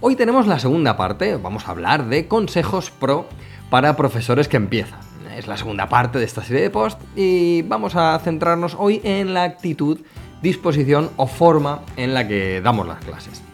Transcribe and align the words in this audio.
Hoy 0.00 0.14
tenemos 0.14 0.46
la 0.46 0.60
segunda 0.60 0.96
parte, 0.96 1.34
vamos 1.36 1.66
a 1.66 1.72
hablar 1.72 2.06
de 2.06 2.28
consejos 2.28 2.92
pro 2.92 3.26
para 3.68 3.96
profesores 3.96 4.46
que 4.46 4.56
empiezan. 4.56 5.00
Es 5.36 5.48
la 5.48 5.56
segunda 5.56 5.88
parte 5.88 6.20
de 6.20 6.24
esta 6.24 6.44
serie 6.44 6.62
de 6.62 6.70
posts 6.70 7.04
y 7.16 7.62
vamos 7.62 7.96
a 7.96 8.16
centrarnos 8.20 8.76
hoy 8.78 9.00
en 9.02 9.34
la 9.34 9.42
actitud, 9.42 9.98
disposición 10.40 11.10
o 11.16 11.26
forma 11.26 11.82
en 11.96 12.14
la 12.14 12.28
que 12.28 12.60
damos 12.60 12.86
las 12.86 13.04
clases. 13.04 13.47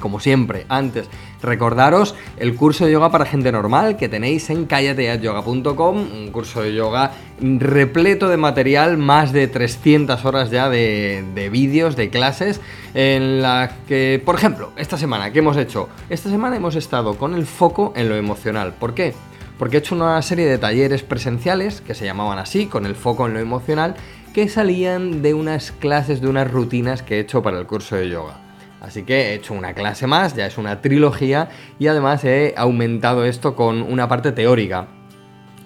Como 0.00 0.18
siempre, 0.18 0.66
antes, 0.68 1.08
recordaros 1.42 2.14
el 2.38 2.56
curso 2.56 2.86
de 2.86 2.92
yoga 2.92 3.10
para 3.10 3.26
gente 3.26 3.52
normal 3.52 3.96
que 3.96 4.08
tenéis 4.08 4.50
en 4.50 4.66
callateatyoga.com, 4.66 5.96
un 5.96 6.30
curso 6.32 6.62
de 6.62 6.74
yoga 6.74 7.12
repleto 7.40 8.28
de 8.28 8.36
material, 8.36 8.98
más 8.98 9.32
de 9.32 9.46
300 9.46 10.24
horas 10.24 10.50
ya 10.50 10.68
de, 10.68 11.24
de 11.34 11.48
vídeos, 11.50 11.96
de 11.96 12.10
clases, 12.10 12.60
en 12.94 13.42
las 13.42 13.72
que, 13.86 14.20
por 14.24 14.34
ejemplo, 14.34 14.72
esta 14.76 14.98
semana, 14.98 15.32
¿qué 15.32 15.38
hemos 15.38 15.56
hecho? 15.56 15.88
Esta 16.08 16.30
semana 16.30 16.56
hemos 16.56 16.76
estado 16.76 17.16
con 17.16 17.34
el 17.34 17.46
foco 17.46 17.92
en 17.96 18.08
lo 18.08 18.16
emocional. 18.16 18.74
¿Por 18.74 18.94
qué? 18.94 19.14
Porque 19.58 19.76
he 19.76 19.80
hecho 19.80 19.94
una 19.94 20.20
serie 20.22 20.46
de 20.46 20.58
talleres 20.58 21.02
presenciales, 21.02 21.82
que 21.82 21.94
se 21.94 22.06
llamaban 22.06 22.38
así, 22.38 22.66
con 22.66 22.86
el 22.86 22.94
foco 22.94 23.26
en 23.26 23.34
lo 23.34 23.40
emocional, 23.40 23.94
que 24.32 24.48
salían 24.48 25.22
de 25.22 25.34
unas 25.34 25.72
clases, 25.72 26.20
de 26.20 26.28
unas 26.28 26.50
rutinas 26.50 27.02
que 27.02 27.16
he 27.16 27.20
hecho 27.20 27.42
para 27.42 27.58
el 27.58 27.66
curso 27.66 27.96
de 27.96 28.08
yoga. 28.08 28.49
Así 28.80 29.02
que 29.02 29.30
he 29.30 29.34
hecho 29.34 29.54
una 29.54 29.74
clase 29.74 30.06
más, 30.06 30.34
ya 30.34 30.46
es 30.46 30.56
una 30.56 30.80
trilogía 30.80 31.50
y 31.78 31.86
además 31.86 32.24
he 32.24 32.54
aumentado 32.56 33.24
esto 33.24 33.54
con 33.54 33.82
una 33.82 34.08
parte 34.08 34.32
teórica 34.32 34.88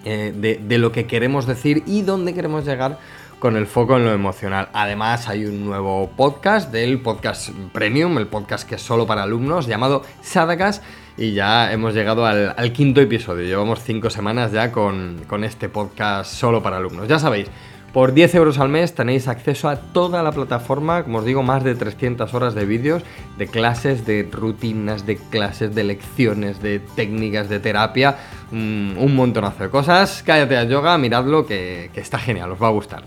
eh, 0.05 0.59
de, 0.61 0.79
lo 0.79 0.93
que 0.93 1.07
queremos 1.07 1.47
decir 1.47 1.83
y 1.87 2.03
dónde 2.03 2.35
queremos 2.35 2.67
llegar 2.67 2.99
con 3.39 3.57
el 3.57 3.67
foco 3.67 3.97
en 3.97 4.05
lo 4.05 4.13
emocional. 4.13 4.69
Además 4.73 5.29
hay 5.29 5.45
un 5.45 5.65
nuevo 5.65 6.11
podcast 6.17 6.73
del 6.73 7.01
podcast 7.01 7.51
premium, 7.73 8.19
el 8.19 8.27
podcast 8.27 8.69
que 8.69 8.75
es 8.75 8.83
solo 8.83 9.07
para 9.07 9.23
alumnos, 9.23 9.67
llamado 9.67 10.03
Sadakas. 10.21 10.83
Y 11.17 11.33
ya 11.33 11.73
hemos 11.73 11.95
llegado 11.95 12.27
al, 12.27 12.73
quinto 12.73 13.01
episodio. 13.01 13.47
Llevamos 13.47 13.81
cinco 13.85 14.11
semanas 14.11 14.51
ya 14.51 14.73
con 14.73 15.45
este 15.45 15.69
podcast 15.69 16.33
solo 16.33 16.61
para 16.61 16.79
alumnos. 16.79 17.07
Ya 17.07 17.21
sabéis, 17.21 17.49
por 17.95 18.13
10 18.13 18.35
euros 18.35 18.59
al 18.59 18.69
mes 18.69 18.95
tenéis 18.95 19.29
acceso 19.29 19.69
a 19.69 19.77
toda 19.77 20.23
la 20.23 20.33
plataforma, 20.33 21.05
como 21.05 21.19
os 21.19 21.25
digo, 21.25 21.45
más 21.45 21.63
de 21.63 21.77
300 21.77 22.35
horas 22.35 22.55
de 22.55 22.67
vídeos, 22.67 23.05
de 23.39 23.47
clases, 23.47 24.05
de 24.05 24.29
rutinas, 24.31 25.07
de 25.07 25.17
clases, 25.17 25.75
de 25.75 25.85
lecciones, 25.85 26.61
de 26.61 26.81
técnicas, 26.81 27.49
de 27.49 27.61
terapia, 27.61 28.17
un, 28.51 28.97
un 28.99 29.15
montonazo 29.15 29.63
de 29.63 29.71
cosas. 29.71 30.23
Cállate 30.27 30.57
a 30.57 30.65
yoga, 30.65 30.99
miradlo, 30.99 31.47
que, 31.47 31.91
que 31.95 32.01
está 32.01 32.19
genial, 32.19 32.51
os 32.51 32.61
va 32.61 32.67
a 32.67 32.73
gustar. 32.73 33.05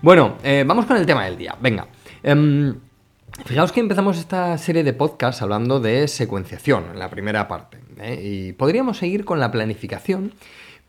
Bueno, 0.00 0.36
eh, 0.44 0.64
vamos 0.64 0.86
con 0.86 0.96
el 0.96 1.04
tema 1.04 1.24
del 1.24 1.36
día. 1.36 1.56
Venga. 1.60 1.88
Eh, 2.22 2.72
Fijaos 3.44 3.72
que 3.72 3.80
empezamos 3.80 4.18
esta 4.18 4.58
serie 4.58 4.84
de 4.84 4.92
podcasts 4.92 5.40
hablando 5.40 5.80
de 5.80 6.08
secuenciación, 6.08 6.84
en 6.92 6.98
la 6.98 7.08
primera 7.08 7.48
parte. 7.48 7.78
¿eh? 7.98 8.20
Y 8.22 8.52
podríamos 8.52 8.98
seguir 8.98 9.24
con 9.24 9.40
la 9.40 9.50
planificación, 9.50 10.32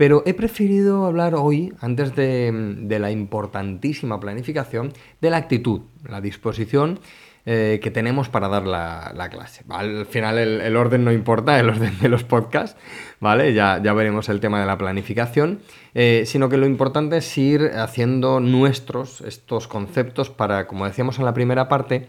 pero 0.01 0.23
he 0.25 0.33
preferido 0.33 1.05
hablar 1.05 1.35
hoy, 1.35 1.75
antes 1.79 2.15
de, 2.15 2.97
la 2.99 3.11
importantísima 3.11 4.19
planificación, 4.19 4.93
de 5.21 5.29
la 5.29 5.37
actitud, 5.37 5.81
la 6.09 6.21
disposición 6.21 6.99
eh, 7.45 7.79
que 7.83 7.91
tenemos 7.91 8.27
para 8.27 8.47
dar 8.47 8.65
la, 8.65 9.13
la 9.15 9.29
clase. 9.29 9.63
Al 9.69 10.07
final 10.07 10.39
el, 10.39 10.59
el, 10.61 10.75
orden 10.75 11.05
no 11.05 11.11
importa, 11.11 11.59
el 11.59 11.69
orden 11.69 11.99
de 11.99 12.09
los 12.09 12.23
podcasts, 12.23 12.81
¿vale? 13.19 13.53
Ya, 13.53 13.79
ya 13.83 13.93
veremos 13.93 14.27
el 14.29 14.39
tema 14.39 14.59
de 14.59 14.65
la 14.65 14.79
planificación, 14.79 15.59
eh, 15.93 16.23
sino 16.25 16.49
que 16.49 16.57
lo 16.57 16.65
importante 16.65 17.17
es 17.17 17.37
ir 17.37 17.69
haciendo 17.75 18.39
nuestros 18.39 19.21
estos 19.21 19.67
conceptos 19.67 20.31
para, 20.31 20.65
como 20.65 20.87
decíamos 20.87 21.19
en 21.19 21.25
la 21.25 21.35
primera 21.35 21.69
parte, 21.69 22.07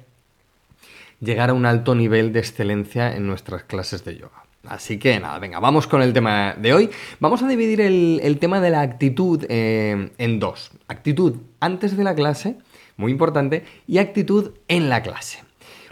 llegar 1.20 1.50
a 1.50 1.52
un 1.52 1.66
alto 1.66 1.94
nivel 1.94 2.32
de 2.32 2.38
excelencia 2.38 3.14
en 3.14 3.26
nuestras 3.26 3.64
clases 3.64 4.02
de 4.02 4.16
yoga. 4.16 4.42
Así 4.66 4.98
que 4.98 5.18
nada, 5.18 5.38
venga, 5.38 5.58
vamos 5.58 5.86
con 5.86 6.02
el 6.02 6.12
tema 6.12 6.54
de 6.56 6.72
hoy. 6.72 6.90
Vamos 7.18 7.42
a 7.42 7.48
dividir 7.48 7.80
el, 7.80 8.38
tema 8.38 8.60
de 8.60 8.70
la 8.70 8.80
actitud 8.80 9.44
eh, 9.48 10.10
en 10.18 10.38
dos. 10.38 10.70
Actitud 10.86 11.36
antes 11.58 11.96
de 11.96 12.04
la 12.04 12.14
clase, 12.14 12.58
muy 12.96 13.10
importante, 13.10 13.64
y 13.88 13.98
actitud 13.98 14.52
en 14.68 14.88
la 14.88 15.02
clase. 15.02 15.40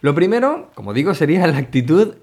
Lo 0.02 0.14
primero, 0.14 0.70
como 0.74 0.94
digo, 0.94 1.14
sería 1.14 1.46
la 1.46 1.58
actitud 1.58 2.14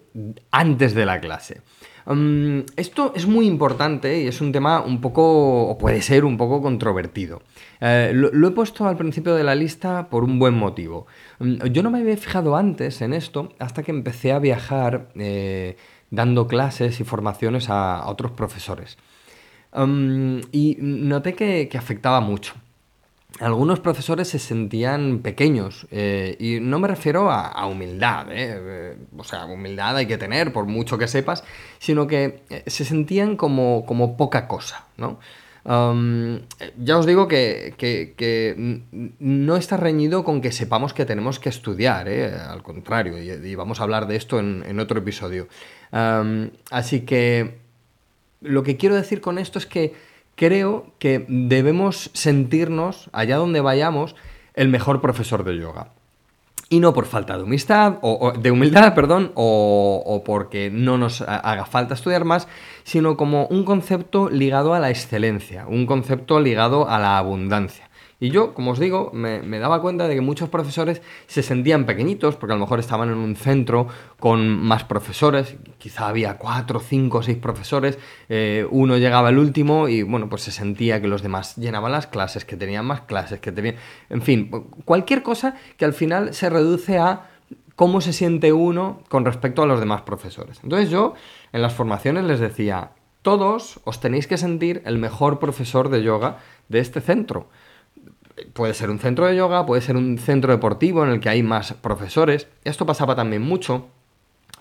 antes 0.52 0.94
de 0.94 1.06
la 1.06 1.20
clase. 1.20 1.62
Um, 2.08 2.64
esto 2.78 3.12
es 3.18 3.28
muy 3.28 3.46
importante 3.48 4.22
y 4.22 4.28
es 4.28 4.40
un 4.40 4.54
tema 4.54 4.80
un 4.80 5.02
poco, 5.02 5.68
o 5.68 5.78
puede 5.78 6.02
ser 6.02 6.24
un 6.24 6.38
poco 6.38 6.62
controvertido. 6.62 7.42
Eh, 7.82 8.12
lo, 8.14 8.48
he 8.48 8.52
puesto 8.52 8.88
al 8.88 8.96
principio 8.96 9.36
de 9.36 9.44
la 9.44 9.56
lista 9.56 10.08
por 10.10 10.24
un 10.24 10.40
buen 10.40 10.54
motivo. 10.54 11.06
Um, 11.40 11.58
yo 11.58 11.84
no 11.84 11.92
me 11.92 12.00
había 12.00 12.16
fijado 12.16 12.56
antes 12.56 13.02
en 13.02 13.14
esto 13.14 13.50
hasta 13.60 13.84
que 13.84 13.92
empecé 13.92 14.32
a 14.32 14.40
viajar 14.40 15.10
eh, 15.16 15.76
dando 16.10 16.48
clases 16.48 17.00
y 17.00 17.04
formaciones 17.04 17.70
a, 17.70 18.08
otros 18.08 18.32
profesores. 18.32 18.98
Y 20.52 20.78
noté 20.80 21.36
que, 21.36 21.68
que 21.70 21.78
afectaba 21.78 22.20
mucho 22.20 22.54
algunos 23.40 23.80
profesores 23.80 24.28
se 24.30 24.40
sentían 24.40 25.20
pequeños 25.20 25.88
eh, 25.92 26.36
y 26.40 26.60
no 26.60 26.80
me 26.80 26.88
refiero 26.88 27.30
a, 27.30 27.48
a 27.48 27.68
humildad, 27.68 28.28
¿eh? 28.32 28.98
o 29.16 29.24
sea, 29.24 29.46
humildad 29.46 29.98
hay 29.98 30.08
que 30.08 30.18
tener 30.18 30.52
por 30.54 30.66
mucho 30.66 30.98
que 30.98 31.08
sepas, 31.08 31.44
sino 31.78 32.08
que 32.08 32.42
eh, 32.50 32.64
se 32.68 32.86
sentían 32.86 33.36
como, 33.36 33.86
como 33.86 34.18
poca 34.18 34.48
cosa, 34.48 34.86
¿no? 34.98 35.20
Ya 35.68 36.98
os 36.98 37.06
digo 37.06 37.28
que, 37.28 37.74
que, 37.78 38.82
no 39.20 39.58
está 39.58 39.76
reñido 39.76 40.24
con 40.24 40.40
que 40.40 40.54
sepamos 40.54 40.94
que 40.94 41.04
tenemos 41.04 41.40
que 41.40 41.50
estudiar, 41.50 42.08
¿eh? 42.08 42.34
al 42.34 42.64
contrario, 42.64 43.22
y, 43.22 43.56
vamos 43.56 43.82
a 43.82 43.84
hablar 43.84 44.08
de 44.08 44.16
esto 44.16 44.40
en, 44.40 44.80
otro 44.80 45.00
episodio. 45.00 45.50
Así 46.72 47.02
que 47.02 47.58
lo 48.40 48.64
que 48.64 48.78
quiero 48.78 48.96
decir 48.96 49.20
con 49.20 49.38
esto 49.38 49.60
es 49.60 49.66
que 49.66 49.94
creo 50.36 50.94
que 51.00 51.26
debemos 51.28 52.12
sentirnos, 52.14 53.10
allá 53.12 53.36
donde 53.36 53.60
vayamos, 53.60 54.16
el 54.54 54.70
mejor 54.70 55.02
profesor 55.02 55.44
de 55.44 55.58
yoga. 55.58 55.92
Y 56.70 56.82
no 56.82 56.94
por 56.94 57.06
falta 57.06 57.38
de 57.38 57.44
humildad, 57.44 58.00
o, 58.02 58.34
de 58.38 58.52
humildad, 58.52 58.94
perdón, 58.94 59.32
o, 59.36 60.04
o, 60.06 60.24
porque 60.24 60.70
no 60.70 60.98
nos 60.98 61.22
haga 61.22 61.66
falta 61.66 61.94
estudiar 61.94 62.26
más, 62.26 62.50
sino 62.84 63.16
como 63.16 63.48
un 63.48 63.64
concepto 63.64 64.30
ligado 64.30 64.74
a 64.74 64.80
la 64.80 64.90
excelencia, 64.90 65.66
un 65.68 65.86
concepto 65.86 66.42
ligado 66.42 66.90
a 66.90 67.00
la 67.00 67.18
abundancia. 67.18 67.87
Y 68.20 68.32
yo, 68.32 68.56
como 68.56 68.72
os 68.72 68.80
digo, 68.80 69.12
me, 69.14 69.60
daba 69.60 69.80
cuenta 69.80 70.08
de 70.08 70.16
que 70.16 70.22
muchos 70.22 70.50
profesores 70.50 71.04
se 71.28 71.44
sentían 71.44 71.86
pequeñitos, 71.86 72.36
porque 72.36 72.54
a 72.54 72.56
lo 72.56 72.62
mejor 72.62 72.80
estaban 72.80 73.10
en 73.10 73.18
un 73.18 73.36
centro 73.36 73.88
con 74.20 74.60
más 74.60 74.84
profesores, 74.86 75.56
quizá 75.78 76.08
había 76.08 76.38
cuatro, 76.38 76.80
cinco, 76.80 77.22
seis 77.22 77.38
profesores, 77.38 78.00
eh, 78.28 78.66
uno 78.72 78.98
llegaba 78.98 79.30
el 79.30 79.38
último 79.38 79.88
y 79.88 80.02
bueno, 80.02 80.30
pues 80.30 80.42
se 80.42 80.52
sentía 80.52 81.00
que 81.00 81.08
los 81.08 81.22
demás 81.22 81.58
llenaban 81.58 81.92
las 81.92 82.08
clases, 82.08 82.44
que 82.44 82.58
tenían 82.58 82.86
más 82.86 83.02
clases, 83.02 83.40
que 83.40 83.52
tenían... 83.52 83.76
En 84.10 84.24
fin, 84.24 84.50
cualquier 84.84 85.22
cosa 85.22 85.56
que 85.78 85.86
al 85.86 85.94
final 85.94 86.34
se 86.34 86.50
reduce 86.50 86.98
a 86.98 87.30
cómo 87.76 88.02
se 88.02 88.14
siente 88.14 88.52
uno 88.52 89.04
con 89.10 89.26
respecto 89.26 89.62
a 89.62 89.68
los 89.68 89.80
demás 89.80 90.02
profesores. 90.02 90.60
Entonces 90.64 90.90
yo 90.90 91.14
en 91.54 91.62
las 91.62 91.76
formaciones 91.76 92.24
les 92.24 92.40
decía, 92.40 92.94
todos 93.22 93.80
os 93.84 94.00
tenéis 94.00 94.26
que 94.26 94.38
sentir 94.38 94.82
el 94.86 94.98
mejor 94.98 95.38
profesor 95.38 95.90
de 95.90 96.02
yoga 96.02 96.40
de 96.68 96.80
este 96.80 97.00
centro 97.00 97.48
puede 98.54 98.74
ser 98.74 98.90
un 98.90 99.00
centro 99.00 99.26
de 99.26 99.36
yoga, 99.36 99.66
puede 99.66 99.82
ser 99.82 99.96
un 99.96 100.18
centro 100.18 100.52
deportivo 100.52 101.04
en 101.04 101.12
el 101.12 101.20
que 101.20 101.30
hay 101.30 101.44
más 101.44 101.74
profesores. 101.74 102.48
Esto 102.64 102.86
pasaba 102.86 103.16
también 103.16 103.42
mucho, 103.42 103.88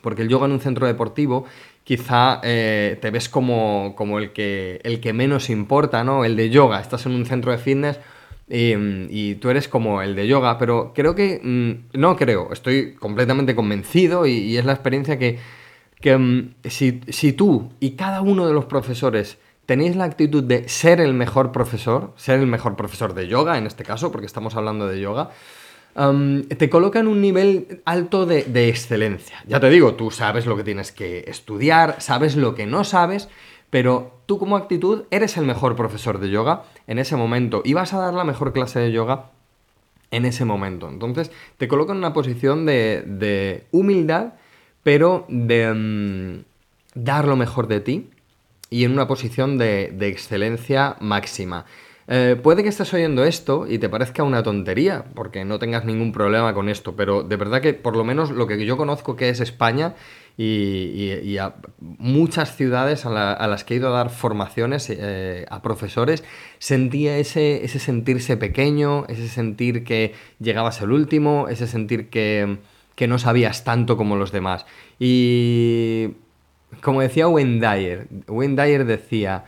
porque 0.03 0.23
el 0.23 0.29
yoga 0.29 0.47
en 0.47 0.53
un 0.53 0.61
centro 0.61 0.87
deportivo 0.87 1.45
quizá 1.85 2.41
eh, 2.43 2.99
te 3.01 3.11
ves 3.11 3.29
como, 3.29 3.95
como 3.97 4.19
el, 4.19 4.33
que, 4.33 4.81
el 4.83 5.01
que 5.01 5.13
menos 5.13 5.51
importa, 5.51 6.05
¿no? 6.05 6.25
El 6.25 6.37
de 6.37 6.51
yoga, 6.51 6.81
estás 6.81 7.07
en 7.07 7.13
un 7.13 7.27
centro 7.27 7.53
de 7.53 7.59
fitness 7.59 8.01
y, 8.49 9.35
tú 9.37 9.51
eres 9.51 9.69
como 9.69 10.03
el 10.03 10.15
de 10.15 10.27
yoga, 10.27 10.59
pero 10.59 10.93
creo 10.95 11.15
que, 11.15 11.41
mm, 11.43 11.99
no 11.99 12.17
creo, 12.17 12.53
estoy 12.53 12.95
completamente 12.95 13.55
convencido 13.55 14.27
y, 14.27 14.33
y 14.33 14.57
es 14.57 14.65
la 14.65 14.73
experiencia 14.73 15.19
que, 15.19 15.39
que 16.01 16.17
mm, 16.17 16.55
si, 16.65 17.01
si 17.09 17.33
tú 17.33 17.73
y 17.81 17.93
cada 17.93 18.21
uno 18.21 18.47
de 18.47 18.53
los 18.53 18.67
profesores 18.67 19.39
tenéis 19.67 19.97
la 19.97 20.05
actitud 20.05 20.43
de 20.43 20.69
ser 20.69 21.01
el 21.01 21.13
mejor 21.13 21.53
profesor, 21.53 22.13
ser 22.17 22.41
el 22.41 22.47
mejor 22.47 22.77
profesor 22.77 23.15
de 23.15 23.29
yoga 23.29 23.59
en 23.59 23.67
este 23.67 23.85
caso, 23.85 24.11
porque 24.13 24.27
estamos 24.27 24.55
hablando 24.55 24.87
de 24.87 25.01
yoga, 25.01 25.31
te 26.59 26.71
coloca 26.71 27.01
en 27.01 27.09
un 27.09 27.21
nivel 27.21 27.81
alto 27.85 28.27
de, 28.27 28.45
de 28.45 28.69
excelencia. 28.69 29.39
Ya 29.47 29.61
te 29.61 29.71
digo, 29.71 29.95
tú 29.95 30.11
sabes 30.11 30.47
lo 30.47 30.57
que 30.57 30.65
tienes 30.65 30.93
que 30.93 31.25
estudiar, 31.27 31.97
sabes 32.01 32.37
lo 32.37 32.55
que 32.55 32.67
no 32.67 32.85
sabes, 32.85 33.29
pero 33.71 34.13
tú 34.27 34.39
como 34.39 34.57
actitud 34.57 35.05
eres 35.11 35.37
el 35.37 35.47
mejor 35.47 35.75
profesor 35.75 36.19
de 36.19 36.31
yoga 36.31 36.65
en 36.87 36.99
ese 36.99 37.17
momento 37.17 37.63
y 37.65 37.73
vas 37.73 37.93
a 37.93 37.99
dar 37.99 38.15
la 38.15 38.25
mejor 38.25 38.53
clase 38.53 38.79
de 38.79 38.93
yoga 38.93 39.31
en 40.11 40.25
ese 40.25 40.45
momento. 40.45 40.89
Entonces 40.89 41.31
te 41.57 41.69
coloca 41.69 41.93
en 41.93 41.99
una 41.99 42.13
posición 42.13 42.67
de, 42.67 43.65
humildad, 43.73 44.35
pero 44.83 45.25
de 45.29 45.73
mm, 45.75 46.45
dar 46.95 47.27
lo 47.27 47.37
mejor 47.37 47.67
de 47.67 47.81
ti 47.81 48.11
y 48.77 48.85
en 48.85 48.93
una 48.93 49.07
posición 49.07 49.57
de, 49.57 49.97
excelencia 50.03 50.97
máxima. 51.01 51.65
Eh, 52.09 52.37
puede 52.41 52.63
que 52.63 52.69
estés 52.69 52.93
oyendo 52.93 53.25
esto 53.25 53.67
y 53.67 53.79
te 53.79 53.89
parezca 53.89 54.23
una 54.23 54.43
tontería, 54.43 55.07
porque 55.15 55.47
no 55.47 55.59
tengas 55.59 55.87
ningún 55.87 56.13
problema 56.13 56.53
con 56.53 56.69
esto, 56.69 56.95
pero 56.95 57.23
de 57.23 57.37
verdad 57.37 57.63
que 57.63 57.73
por 57.73 57.97
lo 57.97 58.05
menos 58.05 58.31
lo 58.31 58.47
que 58.47 58.63
yo 58.67 58.77
conozco 58.77 59.17
que 59.17 59.31
es 59.31 59.41
España 59.41 59.95
y, 60.37 61.39
a 61.39 61.55
muchas 61.81 62.55
ciudades 62.55 63.07
a, 63.07 63.47
las 63.49 63.65
que 63.65 63.73
he 63.73 63.77
ido 63.79 63.89
a 63.89 63.97
dar 63.97 64.11
formaciones 64.11 64.91
eh, 64.91 65.47
a 65.49 65.63
profesores, 65.63 66.23
sentía 66.59 67.17
ese, 67.17 67.65
ese 67.65 67.79
sentirse 67.79 68.37
pequeño, 68.37 69.07
ese 69.09 69.27
sentir 69.27 69.85
que 69.85 70.13
llegabas 70.39 70.83
el 70.83 70.93
último, 70.93 71.49
ese 71.49 71.67
sentir 71.67 72.11
que, 72.11 72.59
que 72.95 73.09
no 73.09 73.19
sabías 73.19 73.65
tanto 73.65 73.97
como 73.97 74.17
los 74.17 74.33
demás. 74.33 74.67
Y 74.99 76.11
como 76.83 77.01
decía 77.01 77.29
Wayne 77.29 77.61
Dyer, 77.61 78.07
Dyer 78.09 78.85
decía, 78.85 79.45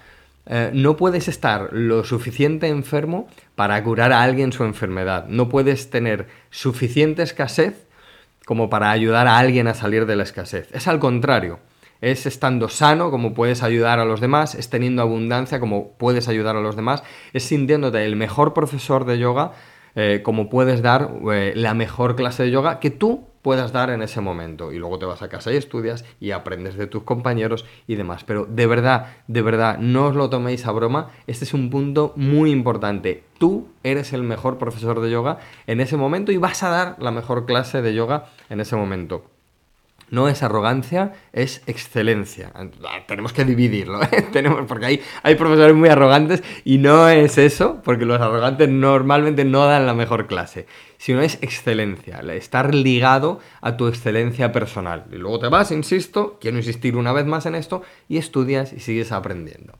eh, 0.47 0.71
no 0.73 0.97
puedes 0.97 1.29
estar 1.29 1.69
lo 1.73 2.05
suficiente 2.05 2.69
enfermo 2.69 3.29
para 3.55 3.83
curar 3.85 4.13
a 4.13 4.23
alguien 4.23 4.53
su 4.53 4.65
enfermedad. 4.65 5.27
No 5.29 5.49
puedes 5.49 5.91
tener 5.91 6.27
suficiente 6.51 7.23
escasez 7.23 7.87
como 8.47 8.71
para 8.71 8.91
ayudar 8.91 9.27
a 9.27 9.39
alguien 9.39 9.69
a 9.69 9.75
salir 9.75 10.07
de 10.07 10.17
la 10.17 10.23
escasez. 10.23 10.69
Es 10.73 10.89
al 10.89 10.99
contrario. 10.99 11.59
Es 12.01 12.25
estando 12.25 12.69
sano 12.69 13.11
como 13.11 13.35
puedes 13.35 13.63
ayudar 13.63 13.99
a 13.99 14.05
los 14.05 14.21
demás, 14.21 14.55
es 14.55 14.71
teniendo 14.71 15.03
abundancia 15.03 15.61
como 15.61 15.93
puedes 15.99 16.29
ayudar 16.29 16.57
a 16.57 16.61
los 16.61 16.77
demás, 16.77 17.03
es 17.33 17.43
sintiéndote 17.43 18.05
el 18.07 18.15
mejor 18.15 18.55
profesor 18.55 19.05
de 19.05 19.19
yoga 19.19 19.53
eh, 20.01 20.23
como 20.23 20.49
puedes 20.49 20.81
dar 20.81 21.11
eh, 21.33 21.55
la 21.57 21.75
mejor 21.75 22.15
clase 22.15 22.45
de 22.45 22.53
yoga 22.53 22.79
que 22.79 22.91
tú 22.91 23.25
puedas 23.43 23.73
dar 23.73 23.91
en 23.91 24.01
ese 24.01 24.21
momento. 24.21 24.71
Y 24.71 24.79
luego 24.79 25.01
te 25.01 25.07
vas 25.07 25.23
a 25.23 25.29
casa 25.29 25.53
y 25.53 25.57
estudias 25.57 26.05
y 26.21 26.31
aprendes 26.31 26.77
de 26.77 26.87
tus 26.87 27.03
compañeros 27.03 27.67
y 27.89 27.97
demás. 27.97 28.23
Pero 28.23 28.47
de 28.47 28.69
verdad, 28.69 29.17
de 29.27 29.43
verdad, 29.43 29.77
no 29.79 30.07
os 30.07 30.15
lo 30.15 30.31
toméis 30.31 30.67
a 30.67 30.71
broma. 30.71 31.11
Este 31.27 31.45
es 31.45 31.53
un 31.53 31.69
punto 31.69 32.13
muy 32.15 32.53
importante. 32.53 33.25
Tú 33.41 33.71
eres 33.83 34.13
el 34.13 34.23
mejor 34.23 34.57
profesor 34.57 35.01
de 35.01 35.11
yoga 35.11 35.39
en 35.67 35.81
ese 35.81 35.97
momento 35.97 36.31
y 36.31 36.37
vas 36.37 36.63
a 36.63 36.69
dar 36.69 36.97
la 37.01 37.11
mejor 37.11 37.45
clase 37.45 37.83
de 37.83 37.93
yoga 37.93 38.27
en 38.51 38.61
ese 38.61 38.77
momento. 38.77 39.25
No 40.11 40.29
es 40.29 40.43
arrogancia, 40.43 41.13
es 41.33 41.63
excelencia. 41.67 42.53
Tenemos 43.07 43.33
que 43.33 43.45
dividirlo, 43.45 44.03
¿eh? 44.13 44.27
Tenemos, 44.33 44.67
porque 44.67 44.87
hay, 44.87 45.03
hay 45.23 45.35
profesores 45.35 45.75
muy 45.75 45.89
arrogantes 45.89 46.43
y 46.65 46.79
no 46.79 47.09
es 47.09 47.39
eso, 47.39 47.81
porque 47.85 48.05
los 48.05 48.21
arrogantes 48.21 48.69
normalmente 48.69 49.45
no 49.45 49.67
dan 49.67 49.87
la 49.87 49.95
mejor 49.95 50.27
clase, 50.27 50.67
sino 50.97 51.21
es 51.21 51.39
excelencia, 51.43 52.21
estar 52.33 52.75
ligado 52.75 53.41
a 53.61 53.77
tu 53.77 53.89
excelencia 53.89 54.53
personal. 54.53 55.05
Y 55.13 55.17
luego 55.17 55.39
te 55.39 55.49
vas, 55.49 55.71
insisto, 55.71 56.39
quiero 56.41 56.57
insistir 56.57 56.97
una 56.97 57.13
vez 57.13 57.27
más 57.27 57.47
en 57.47 57.55
esto, 57.55 57.83
y 58.09 58.19
estudias 58.19 58.73
y 58.73 58.81
sigues 58.81 59.13
aprendiendo. 59.13 59.75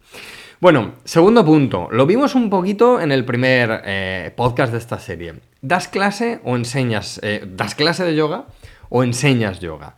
Bueno, 0.61 0.95
segundo 1.05 1.45
punto, 1.45 1.87
lo 1.93 2.05
vimos 2.05 2.35
un 2.35 2.51
poquito 2.51 3.01
en 3.01 3.13
el 3.13 3.25
primer 3.25 3.83
eh, 3.85 4.33
podcast 4.37 4.73
de 4.73 4.79
esta 4.79 4.99
serie. 4.99 5.35
¿Das 5.63 5.87
clase 5.87 6.41
o 6.43 6.57
enseñas, 6.57 7.21
eh, 7.23 7.47
das 7.47 7.77
clase 7.77 8.05
de 8.05 8.17
yoga? 8.17 8.47
O 8.89 9.03
enseñas 9.03 9.61
yoga. 9.61 9.97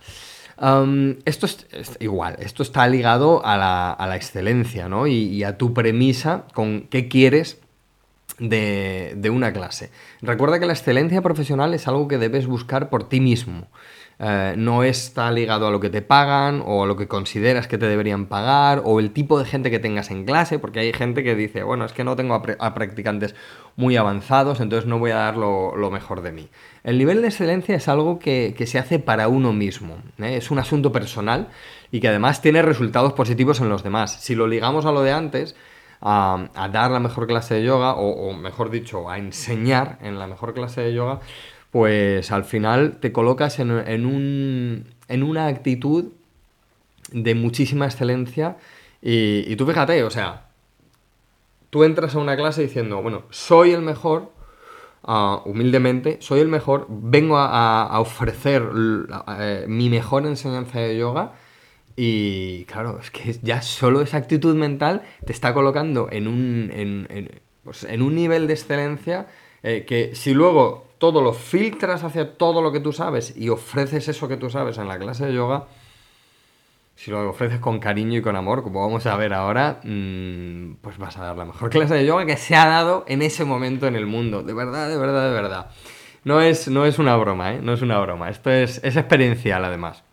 esto 1.24 1.46
es, 1.46 1.66
igual, 2.00 2.36
esto 2.40 2.62
está 2.62 2.86
ligado 2.88 3.44
a 3.44 3.56
la, 3.56 4.16
excelencia, 4.16 4.88
¿no? 4.88 5.06
Y, 5.06 5.42
a 5.44 5.56
tu 5.58 5.72
premisa 5.72 6.44
con 6.54 6.82
qué 6.82 7.08
quieres 7.08 7.60
de, 8.38 9.14
de, 9.16 9.30
una 9.30 9.52
clase. 9.52 9.90
Recuerda 10.22 10.58
que 10.58 10.66
la 10.66 10.72
excelencia 10.72 11.22
profesional 11.22 11.74
es 11.74 11.88
algo 11.88 12.08
que 12.08 12.18
debes 12.18 12.46
buscar 12.46 12.88
por 12.88 13.08
ti 13.08 13.20
mismo. 13.20 13.68
Eh, 14.22 14.52
no 14.58 14.84
está 14.84 15.30
ligado 15.32 15.66
a 15.66 15.70
lo 15.70 15.80
que 15.80 15.88
te 15.88 16.02
pagan 16.02 16.62
o 16.66 16.84
a 16.84 16.86
lo 16.86 16.94
que 16.94 17.08
consideras 17.08 17.66
que 17.66 17.78
te 17.78 17.86
deberían 17.86 18.26
pagar 18.26 18.82
o 18.84 19.00
el 19.00 19.12
tipo 19.12 19.38
de 19.38 19.46
gente 19.46 19.70
que 19.70 19.78
tengas 19.78 20.10
en 20.10 20.26
clase, 20.26 20.58
porque 20.58 20.80
hay 20.80 20.92
gente 20.92 21.24
que 21.24 21.34
dice, 21.34 21.62
bueno, 21.62 21.86
es 21.86 21.94
que 21.94 22.04
no 22.04 22.16
tengo 22.16 22.34
a, 22.34 22.74
practicantes 22.74 23.34
muy 23.76 23.96
avanzados, 23.96 24.60
entonces 24.60 24.86
no 24.86 24.98
voy 24.98 25.12
a 25.12 25.16
dar 25.16 25.38
lo, 25.38 25.90
mejor 25.90 26.20
de 26.20 26.32
mí. 26.32 26.50
El 26.84 26.98
nivel 26.98 27.22
de 27.22 27.28
excelencia 27.28 27.74
es 27.74 27.88
algo 27.88 28.18
que, 28.18 28.54
se 28.66 28.78
hace 28.78 28.98
para 28.98 29.28
uno 29.28 29.54
mismo, 29.54 29.96
¿eh? 30.18 30.36
es 30.36 30.50
un 30.50 30.58
asunto 30.58 30.92
personal 30.92 31.48
y 31.90 32.00
que 32.00 32.08
además 32.08 32.42
tiene 32.42 32.60
resultados 32.60 33.14
positivos 33.14 33.60
en 33.62 33.70
los 33.70 33.82
demás. 33.82 34.18
Si 34.20 34.34
lo 34.34 34.46
ligamos 34.46 34.84
a 34.84 34.92
lo 34.92 35.00
de 35.00 35.12
antes, 35.12 35.56
a, 36.02 36.68
dar 36.70 36.90
la 36.90 37.00
mejor 37.00 37.26
clase 37.26 37.54
de 37.54 37.64
yoga, 37.64 37.94
o, 37.94 38.34
mejor 38.34 38.70
dicho, 38.70 39.08
a 39.08 39.16
enseñar 39.16 39.98
en 40.02 40.18
la 40.18 40.26
mejor 40.26 40.52
clase 40.52 40.82
de 40.82 40.92
yoga, 40.92 41.20
pues 41.70 42.32
al 42.32 42.44
final 42.44 42.98
te 43.00 43.12
colocas 43.12 43.58
en, 43.60 43.70
un, 43.70 44.84
en 45.08 45.22
una 45.22 45.46
actitud 45.46 46.06
de 47.12 47.34
muchísima 47.34 47.86
excelencia 47.86 48.56
y, 49.02 49.56
tú 49.56 49.66
fíjate, 49.66 50.02
o 50.02 50.10
sea, 50.10 50.48
tú 51.70 51.84
entras 51.84 52.14
a 52.14 52.18
una 52.18 52.36
clase 52.36 52.62
diciendo, 52.62 53.00
bueno, 53.00 53.22
soy 53.30 53.70
el 53.70 53.82
mejor, 53.82 54.30
ah, 55.04 55.42
humildemente, 55.46 56.18
soy 56.20 56.40
el 56.40 56.48
mejor, 56.48 56.86
vengo 56.88 57.38
a, 57.38 57.98
ofrecer 58.00 58.62
eh, 59.38 59.64
mi 59.68 59.88
mejor 59.88 60.26
enseñanza 60.26 60.80
de 60.80 60.98
yoga 60.98 61.32
y 61.96 62.64
claro, 62.64 62.98
es 63.00 63.10
que 63.10 63.38
ya 63.42 63.62
solo 63.62 64.00
esa 64.00 64.16
actitud 64.16 64.54
mental 64.54 65.02
te 65.24 65.32
está 65.32 65.54
colocando 65.54 66.08
en 66.10 66.28
un, 66.28 66.70
en, 66.72 67.30
pues, 67.62 67.84
un 67.84 68.14
nivel 68.14 68.46
de 68.46 68.54
excelencia 68.54 69.26
eh, 69.62 69.84
que 69.86 70.14
si 70.14 70.34
luego 70.34 70.89
todo 71.00 71.22
lo 71.22 71.32
filtras 71.32 72.04
hacia 72.04 72.34
todo 72.34 72.60
lo 72.60 72.72
que 72.72 72.78
tú 72.78 72.92
sabes 72.92 73.34
y 73.34 73.48
ofreces 73.48 74.06
eso 74.06 74.28
que 74.28 74.36
tú 74.36 74.50
sabes 74.50 74.76
en 74.76 74.86
la 74.86 74.98
clase 74.98 75.24
de 75.24 75.32
yoga, 75.32 75.64
si 76.94 77.10
lo 77.10 77.30
ofreces 77.30 77.58
con 77.58 77.80
cariño 77.80 78.18
y 78.18 78.22
con 78.22 78.36
amor, 78.36 78.62
como 78.62 78.82
vamos 78.82 79.06
a 79.06 79.16
ver 79.16 79.32
ahora, 79.32 79.80
mm, 79.82 80.74
pues 80.82 80.98
vas 80.98 81.16
a 81.16 81.22
dar 81.24 81.38
la 81.38 81.46
mejor 81.46 81.70
clase 81.70 81.94
de 81.94 82.04
yoga 82.04 82.26
que 82.26 82.36
se 82.36 82.54
ha 82.54 82.66
dado 82.66 83.06
en 83.08 83.22
ese 83.22 83.46
momento 83.46 83.86
en 83.86 83.96
el 83.96 84.04
mundo. 84.04 84.42
De 84.42 84.52
verdad, 84.52 84.90
de 84.90 84.98
verdad, 84.98 85.24
de 85.24 85.32
verdad. 85.32 85.70
No 86.24 86.42
es, 86.42 86.68
no 86.68 86.84
es 86.84 86.98
una 86.98 87.16
broma, 87.16 87.54
¿eh? 87.54 87.60
No 87.62 87.72
es 87.72 87.80
una 87.80 87.98
broma. 87.98 88.28
Esto 88.28 88.50
es, 88.50 88.84
es 88.84 88.94
experiencial, 88.96 89.64
además. 89.64 90.04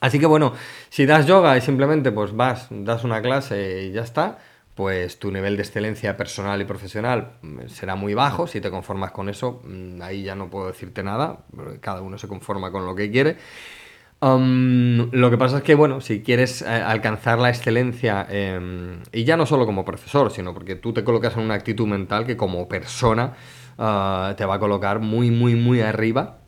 Así 0.00 0.18
que 0.18 0.24
bueno, 0.24 0.54
si 0.88 1.04
das 1.04 1.26
yoga 1.26 1.58
y 1.58 1.60
simplemente 1.60 2.10
pues 2.10 2.34
vas, 2.34 2.68
das 2.70 3.04
una 3.04 3.20
clase 3.20 3.82
y 3.82 3.92
ya 3.92 4.00
está, 4.00 4.38
pues 4.76 5.18
tu 5.18 5.32
nivel 5.32 5.56
de 5.56 5.62
excelencia 5.62 6.18
personal 6.18 6.60
y 6.60 6.66
profesional 6.66 7.32
mm, 7.40 7.68
será 7.68 7.96
muy 7.96 8.12
bajo. 8.14 8.46
Si 8.46 8.60
te 8.60 8.70
conformas 8.70 9.10
con 9.10 9.28
eso, 9.30 9.62
mm, 9.64 10.02
ahí 10.02 10.22
ya 10.22 10.36
no 10.36 10.50
puedo 10.50 10.68
decirte 10.68 11.02
nada. 11.02 11.38
Cada 11.80 12.02
uno 12.02 12.18
se 12.18 12.28
conforma 12.28 12.70
con 12.70 12.84
lo 12.86 12.94
que 12.94 13.10
quiere. 13.10 13.38
lo 14.20 15.30
que 15.30 15.38
pasa 15.38 15.58
es 15.58 15.62
que, 15.62 15.74
bueno, 15.74 16.00
si 16.00 16.22
quieres 16.22 16.62
eh, 16.62 16.66
alcanzar 16.66 17.38
la 17.38 17.48
excelencia, 17.50 18.26
em, 18.28 19.00
y 19.12 19.24
ya 19.24 19.36
no 19.36 19.46
solo 19.46 19.66
como 19.66 19.84
profesor, 19.84 20.30
sino 20.30 20.52
porque 20.54 20.76
tú 20.76 20.92
te 20.92 21.04
colocas 21.04 21.36
en 21.36 21.42
una 21.44 21.54
actitud 21.54 21.86
mental 21.86 22.26
que 22.26 22.36
como 22.36 22.68
persona 22.68 23.34
ah, 23.78 24.34
te 24.36 24.44
va 24.44 24.56
a 24.56 24.58
colocar 24.58 25.00
muy, 25.00 25.30
muy, 25.30 25.54
muy 25.54 25.80
arriba 25.80 26.38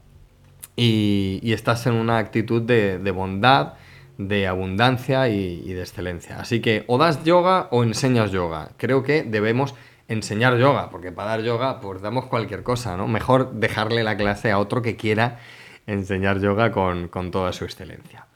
y, 0.77 1.53
estás 1.53 1.87
en 1.87 1.95
una 1.95 2.19
actitud 2.19 2.63
de, 2.63 2.99
de 2.99 3.11
bondad, 3.11 3.75
de 4.19 4.49
abundancia 4.49 5.29
y, 5.29 5.73
de 5.73 5.81
excelencia. 5.81 6.41
Así 6.41 6.61
que 6.61 6.85
o 6.89 6.99
das 6.99 7.25
yoga 7.25 7.69
o 7.71 7.85
enseñas 7.85 8.31
yoga. 8.33 8.71
Creo 8.77 9.03
que 9.03 9.23
debemos 9.23 9.75
enseñar 10.09 10.59
yoga, 10.59 10.91
porque 10.91 11.13
para 11.13 11.31
dar 11.31 11.43
yoga 11.43 11.81
pues 11.81 12.03
damos 12.03 12.27
cualquier 12.27 12.63
cosa, 12.63 12.97
¿no? 12.97 13.07
Mejor 13.07 13.53
dejarle 13.53 14.03
la 14.03 14.17
clase 14.17 14.51
a 14.51 14.59
otro 14.59 14.83
que 14.83 14.97
quiera 14.97 15.39
enseñar 15.87 16.41
yoga 16.41 16.73
con, 16.73 17.09
toda 17.31 17.53
su 17.53 17.65
excelencia. 17.65 18.27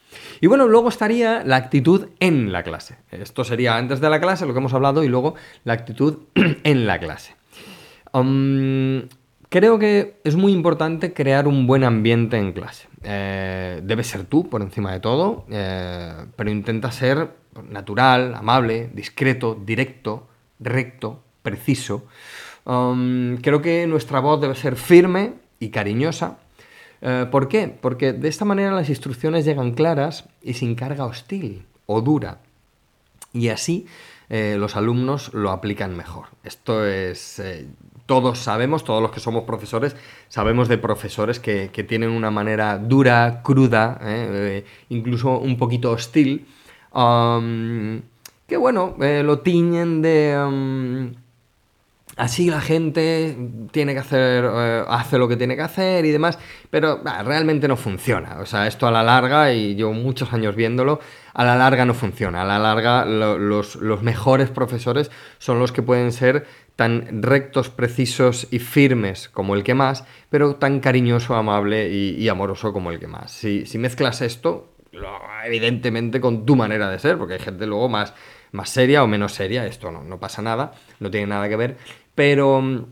Y 0.40 0.46
bueno, 0.46 0.68
luego 0.68 0.88
estaría 0.88 1.42
la 1.44 1.56
actitud 1.56 2.08
en 2.20 2.52
la 2.52 2.62
clase. 2.62 2.96
Esto 3.10 3.44
sería 3.44 3.76
antes 3.76 4.00
de 4.00 4.08
la 4.08 4.20
clase, 4.20 4.46
lo 4.46 4.52
que 4.52 4.60
hemos 4.60 4.74
hablado, 4.74 5.02
y 5.02 5.08
luego 5.08 5.34
la 5.64 5.72
actitud 5.72 6.18
en 6.34 6.86
la 6.86 6.98
clase. 6.98 7.34
Creo 9.52 9.78
que 9.78 10.18
es 10.24 10.34
muy 10.34 10.50
importante 10.50 11.12
crear 11.12 11.46
un 11.46 11.66
buen 11.66 11.84
ambiente 11.84 12.38
en 12.38 12.52
clase. 12.52 12.88
Eh, 13.02 13.82
debes 13.84 14.06
ser 14.06 14.24
tú 14.24 14.48
por 14.48 14.62
encima 14.62 14.94
de 14.94 15.00
todo, 15.00 15.44
eh, 15.50 16.24
pero 16.36 16.50
intenta 16.50 16.90
ser 16.90 17.28
natural, 17.68 18.34
amable, 18.34 18.88
discreto, 18.94 19.54
directo, 19.62 20.26
recto, 20.58 21.20
preciso. 21.42 22.06
Um, 22.64 23.36
creo 23.42 23.60
que 23.60 23.86
nuestra 23.86 24.20
voz 24.20 24.40
debe 24.40 24.54
ser 24.54 24.74
firme 24.76 25.34
y 25.60 25.68
cariñosa. 25.68 26.38
Eh, 27.02 27.26
¿Por 27.30 27.48
qué? 27.48 27.68
Porque 27.68 28.14
de 28.14 28.28
esta 28.30 28.46
manera 28.46 28.72
las 28.72 28.88
instrucciones 28.88 29.44
llegan 29.44 29.72
claras 29.72 30.30
y 30.40 30.54
sin 30.54 30.74
carga 30.74 31.04
hostil 31.04 31.66
o 31.84 32.00
dura. 32.00 32.38
Y 33.34 33.48
así 33.50 33.86
los 34.30 34.76
alumnos 34.76 35.34
lo 35.34 35.50
aplican 35.50 35.94
mejor. 35.94 36.28
Esto 36.42 36.86
es... 36.86 37.38
todos 38.12 38.40
sabemos, 38.40 38.84
todos 38.84 39.00
los 39.00 39.10
que 39.10 39.20
somos 39.20 39.44
profesores, 39.44 39.96
sabemos 40.28 40.68
de 40.68 40.76
profesores 40.76 41.40
que, 41.40 41.68
tienen 41.88 42.10
una 42.10 42.30
manera 42.30 42.76
dura, 42.76 43.40
cruda, 43.42 43.98
eh, 44.02 44.66
incluso 44.90 45.38
un 45.38 45.56
poquito 45.56 45.92
hostil, 45.92 46.46
um, 46.92 48.02
que 48.46 48.58
bueno, 48.58 48.94
lo 48.98 49.38
tiñen 49.38 50.02
de... 50.02 50.36
Um, 50.46 51.22
así 52.16 52.50
la 52.50 52.60
gente 52.60 53.36
tiene 53.70 53.94
que 53.94 54.00
hacer, 54.00 54.44
eh, 54.44 54.84
hace 54.88 55.18
lo 55.18 55.28
que 55.28 55.36
tiene 55.36 55.56
que 55.56 55.62
hacer 55.62 56.04
y 56.04 56.10
demás, 56.10 56.38
pero 56.70 57.00
realmente 57.24 57.68
no 57.68 57.76
funciona. 57.76 58.38
O 58.40 58.46
sea, 58.46 58.66
esto 58.66 58.86
a 58.86 58.90
la 58.90 59.02
larga, 59.02 59.52
y 59.52 59.74
yo 59.74 59.92
muchos 59.92 60.32
años 60.32 60.54
viéndolo, 60.54 61.00
a 61.34 61.44
la 61.44 61.56
larga 61.56 61.84
no 61.84 61.94
funciona. 61.94 62.42
A 62.42 62.44
la 62.44 62.58
larga 62.58 63.04
los, 63.04 64.02
mejores 64.02 64.50
profesores 64.50 65.10
son 65.38 65.58
los 65.58 65.72
que 65.72 65.82
pueden 65.82 66.12
ser 66.12 66.46
tan 66.82 67.22
rectos, 67.22 67.70
precisos 67.70 68.48
y 68.50 68.58
firmes 68.58 69.28
como 69.28 69.54
el 69.54 69.62
que 69.62 69.72
más, 69.72 70.04
pero 70.30 70.56
tan 70.56 70.80
cariñoso, 70.80 71.36
amable 71.36 71.88
y, 71.88 72.28
amoroso 72.28 72.72
como 72.72 72.90
el 72.90 72.98
que 72.98 73.06
más. 73.06 73.30
Si, 73.30 73.78
mezclas 73.78 74.20
esto, 74.20 74.74
evidentemente 75.44 76.20
con 76.20 76.44
tu 76.44 76.56
manera 76.56 76.90
de 76.90 76.98
ser, 76.98 77.18
porque 77.18 77.34
hay 77.34 77.38
gente 77.38 77.68
luego 77.68 77.88
más, 77.88 78.14
más 78.50 78.68
seria 78.68 79.04
o 79.04 79.06
menos 79.06 79.32
seria, 79.32 79.64
esto 79.64 79.92
no, 79.92 80.02
no 80.02 80.18
pasa 80.18 80.42
nada, 80.42 80.72
no 80.98 81.08
tiene 81.08 81.28
nada 81.28 81.48
que 81.48 81.54
ver, 81.54 81.76
pero 82.16 82.60
mm, 82.60 82.86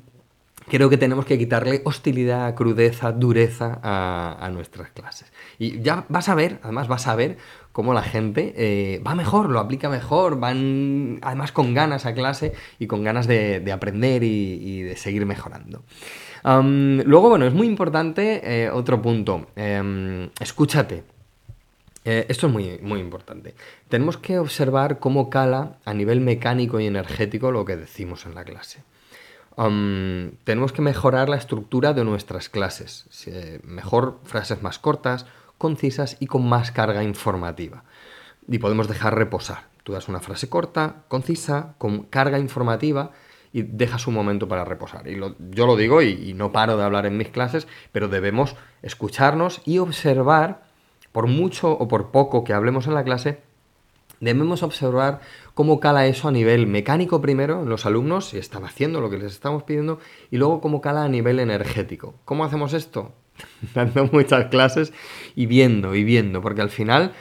creo 0.70 0.88
que 0.88 0.96
tenemos 0.96 1.26
que 1.26 1.36
quitarle 1.36 1.82
hostilidad, 1.84 2.54
crudeza, 2.54 3.12
dureza 3.12 3.80
a, 3.82 4.48
nuestras 4.50 4.90
clases. 4.90 5.30
Y 5.58 5.82
ya 5.82 6.06
vas 6.08 6.28
a 6.28 6.34
ver, 6.34 6.60
además 6.62 6.88
vas 6.88 7.06
a 7.08 7.16
ver 7.16 7.36
cómo 7.72 7.92
la 7.92 8.02
gente 8.02 8.54
eh, 8.56 9.02
va 9.06 9.14
mejor, 9.14 9.50
lo 9.50 9.58
aplica 9.58 9.88
mejor, 9.88 10.38
van 10.38 11.18
además 11.22 11.52
con 11.52 11.74
ganas 11.74 12.06
a 12.06 12.14
clase 12.14 12.52
y 12.78 12.86
con 12.86 13.02
ganas 13.02 13.26
de, 13.26 13.70
aprender 13.72 14.22
y, 14.22 14.82
de 14.82 14.96
seguir 14.96 15.26
mejorando. 15.26 15.82
luego, 16.44 17.28
bueno, 17.28 17.46
es 17.46 17.52
muy 17.52 17.66
importante 17.66 18.40
eh, 18.44 18.70
otro 18.70 19.02
punto, 19.02 19.48
em, 19.56 20.30
escúchate. 20.40 21.02
Eh, 22.04 22.24
esto 22.28 22.46
es 22.46 22.52
muy, 22.52 22.78
muy 22.80 23.00
importante. 23.00 23.54
Tenemos 23.88 24.16
que 24.16 24.38
observar 24.38 25.00
cómo 25.00 25.28
cala 25.28 25.78
a 25.84 25.92
nivel 25.92 26.20
mecánico 26.20 26.80
y 26.80 26.86
energético 26.86 27.50
lo 27.50 27.66
que 27.66 27.76
decimos 27.76 28.24
en 28.24 28.34
la 28.34 28.44
clase 28.44 28.82
tenemos 30.44 30.72
que 30.72 30.80
mejorar 30.80 31.28
la 31.28 31.36
estructura 31.36 31.92
de 31.92 32.04
nuestras 32.04 32.48
clases. 32.48 33.06
Mejor 33.62 34.18
frases 34.24 34.62
más 34.62 34.78
cortas, 34.78 35.26
concisas 35.58 36.16
y 36.20 36.26
con 36.26 36.48
más 36.48 36.72
carga 36.72 37.02
informativa. 37.02 37.84
Y 38.48 38.58
podemos 38.58 38.88
dejar 38.88 39.16
reposar. 39.16 39.64
Tú 39.84 39.92
das 39.92 40.08
una 40.08 40.20
frase 40.20 40.48
corta, 40.48 41.02
concisa, 41.08 41.74
con 41.78 42.04
carga 42.04 42.38
informativa 42.38 43.12
y 43.52 43.62
dejas 43.62 44.06
un 44.06 44.14
momento 44.14 44.48
para 44.48 44.64
reposar. 44.64 45.06
Y 45.08 45.18
yo 45.18 45.66
lo 45.66 45.76
digo 45.76 46.02
y, 46.02 46.32
no 46.34 46.52
paro 46.52 46.76
de 46.76 46.84
hablar 46.84 47.06
en 47.06 47.16
mis 47.16 47.28
clases, 47.28 47.66
pero 47.92 48.08
debemos 48.08 48.56
escucharnos 48.82 49.60
y 49.64 49.78
observar, 49.78 50.62
por 51.12 51.26
mucho 51.26 51.72
o 51.72 51.88
por 51.88 52.10
poco 52.10 52.44
que 52.44 52.52
hablemos 52.52 52.86
en 52.86 52.94
la 52.94 53.04
clase, 53.04 53.40
debemos 54.20 54.62
observar 54.62 55.20
cómo 55.54 55.80
cala 55.80 56.06
eso 56.06 56.28
a 56.28 56.32
nivel 56.32 56.66
mecánico 56.66 57.20
primero 57.20 57.62
en 57.62 57.68
los 57.68 57.86
alumnos, 57.86 58.26
si 58.28 58.38
están 58.38 58.64
haciendo 58.64 59.00
lo 59.00 59.10
que 59.10 59.18
les 59.18 59.32
estamos 59.32 59.64
pidiendo, 59.64 59.98
y 60.30 60.36
luego 60.36 60.60
cómo 60.60 60.80
cala 60.80 61.04
a 61.04 61.08
nivel 61.08 61.40
energético. 61.40 62.14
¿Cómo 62.24 62.44
hacemos 62.44 62.72
esto? 62.72 63.12
Dando 63.74 64.08
muchas 64.12 64.46
clases 64.46 64.92
y 65.34 65.46
viendo 65.46 65.94
y 65.94 66.04
viendo, 66.04 66.40
porque 66.40 66.62
al 66.62 66.70
final, 66.70 67.12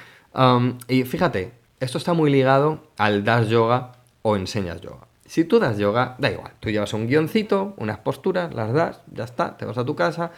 y 0.87 1.03
fíjate, 1.03 1.53
esto 1.79 1.97
está 1.97 2.13
muy 2.13 2.29
ligado 2.29 2.83
al 2.97 3.23
das 3.23 3.47
yoga 3.47 3.93
o 4.21 4.35
enseñas 4.35 4.81
yoga. 4.81 5.07
Si 5.25 5.43
tú 5.43 5.59
das 5.59 5.77
yoga, 5.77 6.15
da 6.17 6.31
igual, 6.31 6.53
tú 6.59 6.69
llevas 6.69 6.93
un 6.93 7.07
guioncito, 7.07 7.75
unas 7.77 7.99
posturas, 7.99 8.53
las 8.53 8.73
das, 8.73 9.01
ya 9.11 9.23
está, 9.23 9.57
te 9.57 9.65
vas 9.65 9.77
a 9.77 9.85
tu 9.85 9.95
casa, 9.95 10.31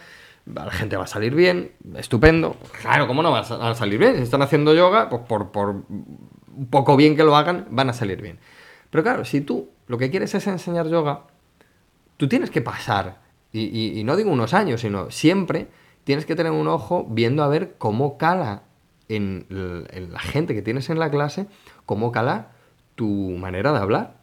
la 0.44 0.70
gente 0.70 0.96
va 0.96 1.04
a 1.04 1.06
salir 1.06 1.34
bien, 1.34 1.72
estupendo. 1.96 2.56
Claro, 2.80 3.06
¿cómo 3.06 3.22
no 3.22 3.30
vas 3.30 3.50
a 3.50 3.74
salir 3.74 3.98
bien? 3.98 4.16
Si 4.16 4.22
están 4.22 4.42
haciendo 4.42 4.74
yoga, 4.74 5.08
pues 5.08 5.22
por, 5.22 5.50
por 5.50 5.84
un 6.56 6.66
poco 6.66 6.96
bien 6.96 7.16
que 7.16 7.24
lo 7.24 7.36
hagan, 7.36 7.66
van 7.70 7.90
a 7.90 7.92
salir 7.92 8.20
bien. 8.20 8.38
Pero 8.90 9.02
claro, 9.02 9.24
si 9.24 9.40
tú 9.40 9.70
lo 9.86 9.98
que 9.98 10.10
quieres 10.10 10.34
es 10.34 10.46
enseñar 10.46 10.88
yoga, 10.88 11.24
tú 12.16 12.28
tienes 12.28 12.50
que 12.50 12.60
pasar, 12.60 13.20
y, 13.52 14.02
no 14.04 14.16
digo 14.16 14.30
unos 14.30 14.54
años, 14.54 14.80
sino 14.80 15.10
siempre 15.10 15.68
tienes 16.04 16.24
que 16.24 16.34
tener 16.34 16.52
un 16.52 16.68
ojo 16.68 17.06
viendo 17.08 17.42
a 17.42 17.48
ver 17.48 17.74
cómo 17.78 18.16
cala 18.16 18.62
en, 19.08 19.46
la 19.50 20.20
gente 20.20 20.54
que 20.54 20.62
tienes 20.62 20.88
en 20.88 20.98
la 20.98 21.10
clase, 21.10 21.46
cómo 21.84 22.12
cala 22.12 22.52
tu 22.94 23.06
manera 23.06 23.72
de 23.72 23.78
hablar, 23.78 24.14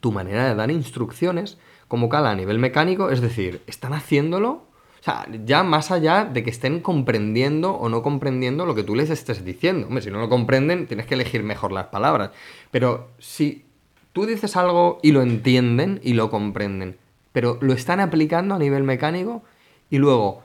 tu 0.00 0.12
manera 0.12 0.48
de 0.48 0.54
dar 0.54 0.70
instrucciones, 0.70 1.58
cómo 1.88 2.08
cala 2.08 2.30
a 2.30 2.36
nivel 2.36 2.58
mecánico, 2.58 3.10
es 3.10 3.20
decir, 3.20 3.62
están 3.66 3.92
haciéndolo 3.92 4.65
sea, 5.06 5.26
ya 5.44 5.62
más 5.62 5.90
allá 5.90 6.24
de 6.24 6.42
que 6.42 6.50
estén 6.50 6.80
comprendiendo 6.80 7.72
o 7.72 7.88
no 7.88 8.02
comprendiendo 8.02 8.66
lo 8.66 8.74
que 8.74 8.82
tú 8.82 8.94
les 8.94 9.10
estés 9.10 9.44
diciendo. 9.44 9.86
Hombre, 9.86 10.02
si 10.02 10.10
no 10.10 10.18
lo 10.18 10.28
comprenden, 10.28 10.86
tienes 10.86 11.06
que 11.06 11.14
elegir 11.14 11.42
mejor 11.42 11.72
las 11.72 11.86
palabras. 11.86 12.30
Pero 12.70 13.08
si 13.18 13.64
tú 14.12 14.26
dices 14.26 14.56
algo 14.56 14.98
y 15.02 15.12
lo 15.12 15.22
entienden 15.22 16.00
y 16.02 16.14
lo 16.14 16.30
comprenden, 16.30 16.96
pero 17.32 17.58
lo 17.60 17.72
están 17.72 18.00
aplicando 18.00 18.54
a 18.54 18.58
nivel 18.58 18.82
mecánico 18.82 19.42
y 19.90 19.98
luego, 19.98 20.42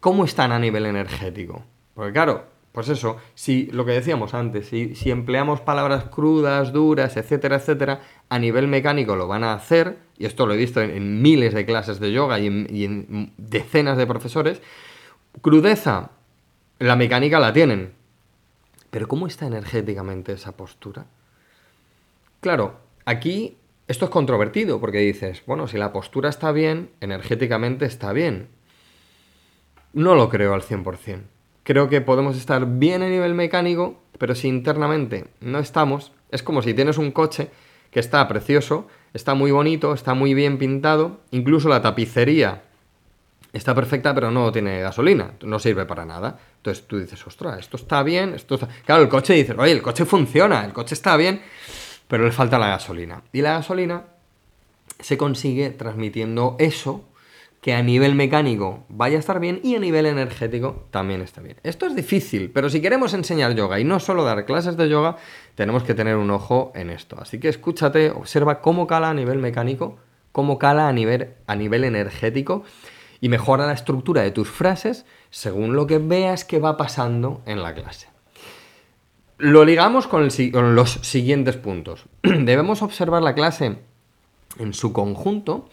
¿cómo 0.00 0.24
están 0.24 0.52
a 0.52 0.58
nivel 0.58 0.86
energético? 0.86 1.62
Porque 1.94 2.12
claro, 2.12 2.44
pues 2.74 2.88
eso, 2.88 3.18
si 3.36 3.66
lo 3.66 3.84
que 3.84 3.92
decíamos 3.92 4.34
antes, 4.34 4.66
si, 4.66 5.08
empleamos 5.08 5.60
palabras 5.60 6.06
crudas, 6.06 6.72
duras, 6.72 7.16
etcétera, 7.16 7.54
etcétera, 7.54 8.00
a 8.28 8.38
nivel 8.40 8.66
mecánico 8.66 9.14
lo 9.14 9.28
van 9.28 9.44
a 9.44 9.52
hacer, 9.52 9.96
y 10.18 10.26
esto 10.26 10.44
lo 10.44 10.54
he 10.54 10.56
visto 10.56 10.80
en, 10.82 11.22
miles 11.22 11.54
de 11.54 11.66
clases 11.66 12.00
de 12.00 12.10
yoga 12.10 12.40
y 12.40 12.48
en, 12.48 13.32
decenas 13.36 13.96
de 13.96 14.08
profesores, 14.08 14.60
crudeza, 15.40 16.10
la 16.80 16.96
mecánica 16.96 17.38
la 17.38 17.52
tienen. 17.52 17.92
Pero 18.90 19.06
¿cómo 19.06 19.28
está 19.28 19.46
energéticamente 19.46 20.32
esa 20.32 20.56
postura? 20.56 21.06
Claro, 22.40 22.80
aquí 23.04 23.56
esto 23.86 24.06
es 24.06 24.10
controvertido 24.10 24.80
porque 24.80 24.98
dices, 24.98 25.44
bueno, 25.46 25.68
si 25.68 25.78
la 25.78 25.92
postura 25.92 26.28
está 26.28 26.50
bien, 26.50 26.90
energéticamente 27.00 27.86
está 27.86 28.12
bien. 28.12 28.48
No 29.92 30.16
lo 30.16 30.28
creo 30.28 30.54
al 30.54 30.62
100%. 30.62 31.33
Creo 31.64 31.88
que 31.88 32.00
podemos 32.00 32.36
estar 32.36 32.64
bien 32.66 33.02
a 33.02 33.08
nivel 33.08 33.34
mecánico, 33.34 34.00
pero 34.18 34.34
si 34.34 34.48
internamente 34.48 35.26
no 35.40 35.58
estamos, 35.58 36.12
es 36.30 36.42
como 36.42 36.62
si 36.62 36.74
tienes 36.74 36.98
un 36.98 37.10
coche 37.10 37.50
que 37.90 38.00
está 38.00 38.26
precioso, 38.28 38.86
está 39.14 39.34
muy 39.34 39.50
bonito, 39.50 39.94
está 39.94 40.14
muy 40.14 40.34
bien 40.34 40.58
pintado, 40.58 41.20
incluso 41.30 41.68
la 41.68 41.80
tapicería 41.80 42.62
está 43.54 43.74
perfecta, 43.74 44.14
pero 44.14 44.30
no 44.30 44.52
tiene 44.52 44.80
gasolina, 44.80 45.32
no 45.42 45.58
sirve 45.58 45.86
para 45.86 46.04
nada. 46.04 46.38
Entonces 46.56 46.86
tú 46.86 46.98
dices, 46.98 47.24
ostras, 47.26 47.60
esto 47.60 47.76
está 47.76 48.02
bien, 48.02 48.34
esto 48.34 48.56
está... 48.56 48.68
Claro, 48.84 49.02
el 49.02 49.08
coche 49.08 49.32
dice, 49.32 49.54
oye, 49.56 49.72
el 49.72 49.80
coche 49.80 50.04
funciona, 50.04 50.64
el 50.64 50.72
coche 50.72 50.94
está 50.94 51.16
bien, 51.16 51.40
pero 52.08 52.24
le 52.24 52.32
falta 52.32 52.58
la 52.58 52.68
gasolina. 52.68 53.22
Y 53.32 53.40
la 53.40 53.54
gasolina 53.54 54.04
se 55.00 55.16
consigue 55.16 55.70
transmitiendo 55.70 56.56
eso 56.58 57.04
que 57.64 57.72
a 57.72 57.82
nivel 57.82 58.14
mecánico 58.14 58.84
vaya 58.90 59.16
a 59.16 59.20
estar 59.20 59.40
bien 59.40 59.58
y 59.62 59.74
a 59.74 59.78
nivel 59.78 60.04
energético 60.04 60.84
también 60.90 61.22
está 61.22 61.40
bien. 61.40 61.56
Esto 61.62 61.86
es 61.86 61.96
difícil, 61.96 62.50
pero 62.50 62.68
si 62.68 62.82
queremos 62.82 63.14
enseñar 63.14 63.54
yoga 63.54 63.80
y 63.80 63.84
no 63.84 64.00
solo 64.00 64.22
dar 64.22 64.44
clases 64.44 64.76
de 64.76 64.86
yoga, 64.90 65.16
tenemos 65.54 65.82
que 65.82 65.94
tener 65.94 66.16
un 66.16 66.30
ojo 66.30 66.72
en 66.74 66.90
esto. 66.90 67.16
Así 67.18 67.40
que 67.40 67.48
escúchate, 67.48 68.10
observa 68.10 68.60
cómo 68.60 68.86
cala 68.86 69.08
a 69.08 69.14
nivel 69.14 69.38
mecánico, 69.38 69.96
cómo 70.30 70.58
cala 70.58 70.88
a 70.88 70.92
nivel, 70.92 71.36
a 71.46 71.56
nivel 71.56 71.84
energético 71.84 72.64
y 73.22 73.30
mejora 73.30 73.66
la 73.66 73.72
estructura 73.72 74.20
de 74.20 74.30
tus 74.30 74.50
frases 74.50 75.06
según 75.30 75.74
lo 75.74 75.86
que 75.86 75.96
veas 75.96 76.44
que 76.44 76.58
va 76.58 76.76
pasando 76.76 77.40
en 77.46 77.62
la 77.62 77.72
clase. 77.72 78.08
Lo 79.38 79.64
ligamos 79.64 80.06
con, 80.06 80.28
con 80.52 80.74
los 80.74 80.90
siguientes 81.00 81.56
puntos. 81.56 82.04
Debemos 82.22 82.82
observar 82.82 83.22
la 83.22 83.34
clase 83.34 83.78
en 84.58 84.74
su 84.74 84.92
conjunto 84.92 85.70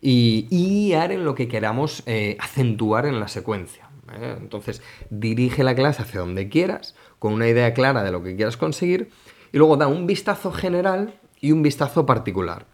y, 0.00 0.46
guiar 0.50 1.12
en 1.12 1.24
lo 1.24 1.34
que 1.34 1.48
queramos 1.48 2.02
eh, 2.06 2.36
acentuar 2.40 3.06
en 3.06 3.20
la 3.20 3.28
secuencia. 3.28 3.88
¿eh? 4.12 4.36
Entonces, 4.38 4.82
dirige 5.10 5.64
la 5.64 5.74
clase 5.74 6.02
hacia 6.02 6.20
donde 6.20 6.48
quieras, 6.48 6.94
con 7.18 7.32
una 7.32 7.48
idea 7.48 7.74
clara 7.74 8.02
de 8.02 8.12
lo 8.12 8.22
que 8.22 8.36
quieras 8.36 8.56
conseguir, 8.56 9.10
y 9.52 9.58
luego 9.58 9.76
da 9.76 9.86
un 9.86 10.06
vistazo 10.06 10.52
general 10.52 11.14
y 11.40 11.52
un 11.52 11.62
vistazo 11.62 12.06
particular. 12.06 12.66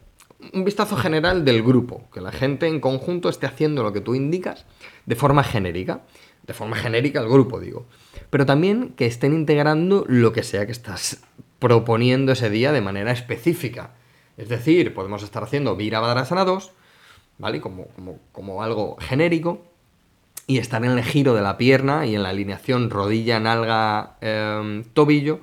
Un 0.53 0.65
vistazo 0.65 0.97
general 0.97 1.45
del 1.45 1.63
grupo, 1.63 2.09
que 2.13 2.21
la 2.21 2.33
gente 2.33 2.67
en 2.67 2.81
conjunto 2.81 3.29
esté 3.29 3.47
haciendo 3.47 3.83
lo 3.83 3.93
que 3.93 4.01
tú 4.01 4.15
indicas 4.15 4.67
de 5.07 5.17
forma 5.17 5.45
genérica. 5.45 6.03
De 6.47 6.53
forma 6.53 6.77
genérica 6.77 7.21
el 7.21 7.29
grupo, 7.29 7.59
digo. 7.59 7.87
Pero 8.29 8.45
también 8.45 8.91
que 8.97 9.07
estén 9.07 9.33
integrando 9.33 10.05
lo 10.07 10.33
que 10.35 10.43
sea 10.43 10.67
que 10.67 10.73
estás 10.73 11.23
proponiendo 11.59 12.33
ese 12.33 12.51
día 12.51 12.73
de 12.73 12.83
manera 12.83 13.13
específica. 13.13 13.95
Es 14.37 14.51
decir, 14.51 14.93
podemos 14.93 15.23
estar 15.23 15.43
haciendo 15.43 15.77
Virabhadrasana 15.77 16.45
2, 16.45 16.73
¿vale? 17.39 17.61
Como, 17.61 17.89
como, 18.33 18.63
algo 18.63 18.97
genérico. 19.01 19.63
Y 20.47 20.59
estar 20.59 20.85
en 20.85 20.91
el 20.91 21.03
giro 21.03 21.35
de 21.35 21.41
la 21.41 21.57
pierna 21.57 22.05
y 22.05 22.15
en 22.15 22.23
la 22.23 22.29
alineación 22.29 22.91
rodilla, 22.91 23.41
nalga, 23.41 24.17
em, 24.21 24.85
tobillo 24.85 25.41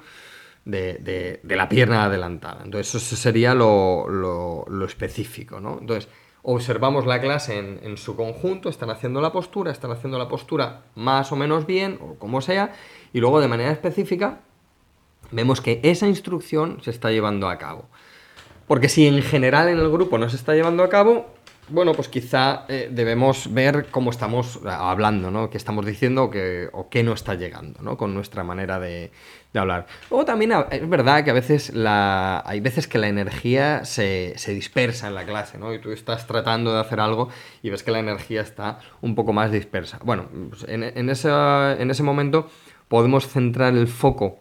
de, 0.63 1.39
la 1.43 1.67
pierna 1.69 2.05
adelantada. 2.05 2.61
Entonces, 2.63 2.93
eso 2.93 3.15
sería 3.15 3.55
lo, 3.55 4.07
lo, 4.07 4.85
específico, 4.85 5.59
¿no? 5.59 5.79
Entonces, 5.79 6.07
observamos 6.43 7.07
la 7.07 7.19
clase 7.19 7.57
en, 7.57 7.79
en, 7.81 7.97
su 7.97 8.15
conjunto, 8.15 8.69
están 8.69 8.91
haciendo 8.91 9.21
la 9.21 9.31
postura, 9.31 9.71
están 9.71 9.89
haciendo 9.91 10.19
la 10.19 10.27
postura 10.27 10.83
más 10.93 11.31
o 11.31 11.35
menos 11.35 11.65
bien, 11.65 11.97
o 11.99 12.15
como 12.15 12.41
sea, 12.41 12.73
y 13.11 13.19
luego 13.19 13.41
de 13.41 13.47
manera 13.47 13.71
específica 13.71 14.41
vemos 15.31 15.61
que 15.61 15.79
esa 15.83 16.07
instrucción 16.07 16.79
se 16.81 16.91
está 16.91 17.11
llevando 17.11 17.49
a 17.49 17.57
cabo. 17.57 17.85
Porque 18.67 18.89
si 18.89 19.07
en 19.07 19.21
general 19.21 19.69
en 19.69 19.79
el 19.79 19.89
grupo 19.89 20.17
no 20.17 20.29
se 20.29 20.35
está 20.35 20.53
llevando 20.53 20.83
a 20.83 20.89
cabo, 20.89 21.25
bueno, 21.71 21.93
pues 21.93 22.07
quizá 22.07 22.65
eh, 22.67 22.89
debemos 22.91 23.53
ver 23.53 23.87
cómo 23.89 24.11
estamos 24.11 24.59
hablando, 24.65 25.31
¿no? 25.31 25.49
Qué 25.49 25.57
estamos 25.57 25.85
diciendo 25.85 26.25
o 26.25 26.29
qué, 26.29 26.69
o 26.73 26.89
qué 26.89 27.03
no 27.03 27.13
está 27.13 27.35
llegando, 27.35 27.81
¿no? 27.81 27.97
Con 27.97 28.13
nuestra 28.13 28.43
manera 28.43 28.79
de, 28.79 29.11
hablar. 29.53 29.87
O 30.09 30.23
también 30.25 30.53
es 30.71 30.87
verdad 30.89 31.23
que 31.23 31.31
a 31.31 31.33
veces 31.33 31.73
la, 31.73 32.43
hay 32.45 32.59
veces 32.59 32.87
que 32.87 32.97
la 32.97 33.07
energía 33.07 33.85
se, 33.85 34.35
dispersa 34.47 35.07
en 35.07 35.15
la 35.15 35.25
clase, 35.25 35.57
¿no? 35.57 35.73
Y 35.73 35.79
tú 35.79 35.91
estás 35.91 36.27
tratando 36.27 36.73
de 36.73 36.79
hacer 36.79 36.99
algo 36.99 37.29
y 37.61 37.69
ves 37.69 37.83
que 37.83 37.91
la 37.91 37.99
energía 37.99 38.41
está 38.41 38.79
un 39.01 39.15
poco 39.15 39.33
más 39.33 39.51
dispersa. 39.51 39.99
Bueno, 40.03 40.29
pues 40.49 40.63
en, 40.67 40.83
en, 40.83 41.09
en 41.09 41.09
ese 41.09 42.03
momento 42.03 42.49
podemos 42.87 43.27
centrar 43.27 43.73
el 43.73 43.87
foco 43.87 44.40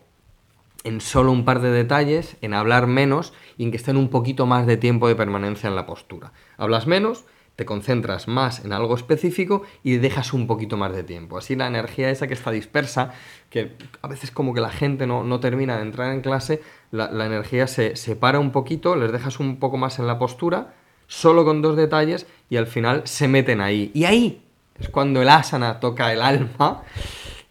en 0.84 1.00
solo 1.00 1.32
un 1.32 1.44
par 1.44 1.60
de 1.60 1.70
detalles, 1.70 2.36
en 2.40 2.54
hablar 2.54 2.86
menos 2.86 3.32
y 3.56 3.64
en 3.64 3.70
que 3.70 3.76
estén 3.76 3.96
un 3.96 4.08
poquito 4.08 4.46
más 4.46 4.66
de 4.66 4.76
tiempo 4.76 5.08
de 5.08 5.16
permanencia 5.16 5.68
en 5.68 5.76
la 5.76 5.86
postura. 5.86 6.32
Hablas 6.56 6.86
menos, 6.86 7.24
te 7.56 7.66
concentras 7.66 8.26
más 8.26 8.64
en 8.64 8.72
algo 8.72 8.94
específico 8.94 9.62
y 9.82 9.96
dejas 9.96 10.32
un 10.32 10.46
poquito 10.46 10.78
más 10.78 10.94
de 10.94 11.02
tiempo. 11.02 11.36
Así 11.36 11.56
la 11.56 11.66
energía 11.66 12.10
esa 12.10 12.26
que 12.26 12.32
está 12.32 12.50
dispersa, 12.50 13.12
que 13.50 13.76
a 14.00 14.08
veces 14.08 14.30
como 14.30 14.54
que 14.54 14.62
la 14.62 14.70
gente 14.70 15.06
no, 15.06 15.40
termina 15.40 15.76
de 15.76 15.82
entrar 15.82 16.12
en 16.14 16.22
clase, 16.22 16.62
la, 16.90 17.10
energía 17.26 17.66
se 17.66 17.96
separa 17.96 18.38
un 18.38 18.50
poquito, 18.50 18.96
les 18.96 19.12
dejas 19.12 19.40
un 19.40 19.58
poco 19.58 19.76
más 19.76 19.98
en 19.98 20.06
la 20.06 20.18
postura, 20.18 20.72
solo 21.06 21.44
con 21.44 21.60
dos 21.60 21.76
detalles 21.76 22.26
y 22.48 22.56
al 22.56 22.66
final 22.66 23.02
se 23.04 23.28
meten 23.28 23.60
ahí. 23.60 23.90
Y 23.92 24.04
ahí 24.04 24.42
es 24.78 24.88
cuando 24.88 25.20
el 25.20 25.28
asana 25.28 25.80
toca 25.80 26.14
el 26.14 26.22
alma 26.22 26.82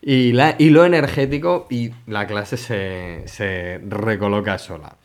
y, 0.01 0.31
la, 0.33 0.55
y 0.57 0.69
lo 0.69 0.85
energético 0.85 1.67
y 1.69 1.91
la 2.07 2.27
clase 2.27 2.57
se, 2.57 3.81
recoloca 3.87 4.57
sola. 4.57 4.95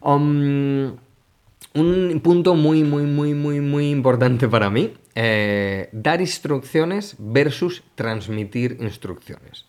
Um, 0.00 0.96
un 1.74 2.20
punto 2.22 2.54
muy, 2.54 2.82
muy, 2.82 3.04
muy, 3.04 3.34
muy, 3.34 3.60
muy 3.60 3.90
importante 3.90 4.48
para 4.48 4.70
mí, 4.70 4.94
eh, 5.14 5.88
dar 5.92 6.20
instrucciones 6.20 7.16
versus 7.18 7.82
transmitir 7.94 8.78
instrucciones. 8.80 9.66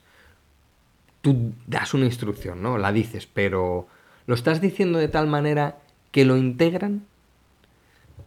Tú 1.22 1.54
das 1.66 1.94
una 1.94 2.06
instrucción, 2.06 2.62
¿no? 2.62 2.78
La 2.78 2.92
dices, 2.92 3.28
pero 3.28 3.88
¿lo 4.26 4.36
estás 4.36 4.62
diciendo 4.62 5.00
de 5.00 5.08
tal 5.08 5.28
manera 5.28 5.80
que 6.12 6.26
lo 6.26 6.38
integran? 6.38 7.06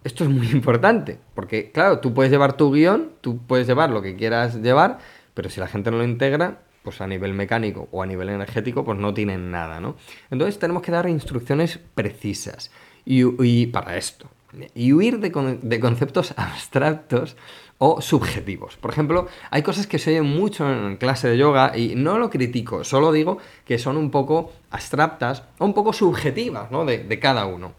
Esto 0.05 0.25
es 0.25 0.31
muy 0.31 0.49
importante, 0.51 1.19
porque 1.35 1.71
claro, 1.73 2.01
tú 2.01 2.15
puedes 2.15 2.31
llevar 2.31 2.57
tu 2.57 2.73
guion, 2.73 3.13
tú 3.21 3.39
puedes 3.39 3.67
llevar 3.67 3.91
lo 3.91 4.03
que 4.03 4.17
quieras 4.17 4.57
llevar, 4.57 4.99
pero 5.41 5.49
si 5.49 5.59
la 5.59 5.69
gente 5.69 5.91
no 5.91 5.97
lo 5.97 6.05
integra, 6.05 6.59
pues 6.83 7.01
a 7.01 7.07
nivel 7.07 7.33
mecánico 7.33 7.89
o 7.93 8.03
a 8.03 8.07
nivel 8.07 8.29
energético, 8.29 8.85
pues 8.85 8.99
no 8.99 9.15
tienen 9.15 9.51
nada, 9.51 9.81
¿no? 9.81 9.97
Entonces 10.31 10.59
tenemos 10.59 10.83
que 10.83 10.93
dar 10.93 11.09
instrucciones 11.09 11.81
precisas 11.95 12.71
y, 13.07 13.65
para 13.69 13.97
esto. 13.97 14.29
Y 14.75 14.93
huir 14.93 15.19
de, 15.19 15.81
conceptos 15.81 16.35
abstractos 16.37 17.39
o 17.79 18.03
subjetivos. 18.03 18.77
Por 18.77 18.91
ejemplo, 18.91 19.29
hay 19.51 19.63
cosas 19.63 19.87
que 19.87 19.99
se 19.99 20.11
oyen 20.11 20.27
mucho 20.27 20.71
en 20.71 20.99
clase 20.99 21.31
de 21.31 21.39
yoga 21.39 21.75
y 21.75 21.95
no 21.95 22.19
lo 22.19 22.29
critico, 22.29 22.85
solo 22.85 23.11
digo 23.11 23.39
que 23.65 23.79
son 23.79 23.97
un 23.97 24.11
poco 24.11 24.53
abstractas 24.71 25.43
o 25.57 25.65
un 25.65 25.73
poco 25.73 25.95
subjetivas 25.95 26.71
¿no? 26.71 26.85
de, 26.85 27.19
cada 27.19 27.47
uno. 27.47 27.73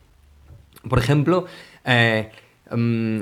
Por 0.89 0.97
ejemplo, 0.97 1.45
eh, 1.85 2.31
mm, 2.71 3.19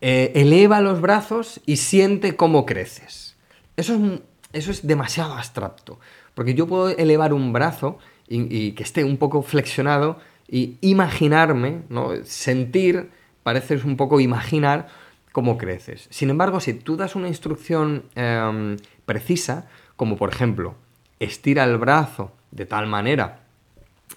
eh, 0.00 0.32
eleva 0.34 0.80
los 0.80 1.00
brazos 1.00 1.60
y 1.66 1.76
siente 1.76 2.34
cómo 2.34 2.66
creces. 2.66 3.35
Eso 3.76 3.94
es, 3.94 4.20
eso 4.52 4.70
es 4.70 4.86
demasiado 4.86 5.34
abstracto, 5.34 5.98
porque 6.34 6.54
yo 6.54 6.66
puedo 6.66 6.88
elevar 6.88 7.32
un 7.32 7.52
brazo 7.52 7.98
y, 8.28 8.72
que 8.72 8.82
esté 8.82 9.04
un 9.04 9.18
poco 9.18 9.42
flexionado 9.42 10.18
y 10.48 10.78
imaginarme, 10.80 11.82
¿no? 11.88 12.10
sentir, 12.24 13.10
parece 13.42 13.76
un 13.76 13.96
poco 13.96 14.20
imaginar 14.20 14.88
cómo 15.32 15.58
creces. 15.58 16.08
Sin 16.10 16.30
embargo, 16.30 16.60
si 16.60 16.74
tú 16.74 16.96
das 16.96 17.14
una 17.14 17.28
instrucción 17.28 18.04
em, 18.14 18.76
precisa, 19.04 19.68
como 19.96 20.16
por 20.16 20.32
ejemplo, 20.32 20.74
estira 21.20 21.64
el 21.64 21.76
brazo 21.78 22.32
de 22.50 22.66
tal 22.66 22.86
manera 22.86 23.40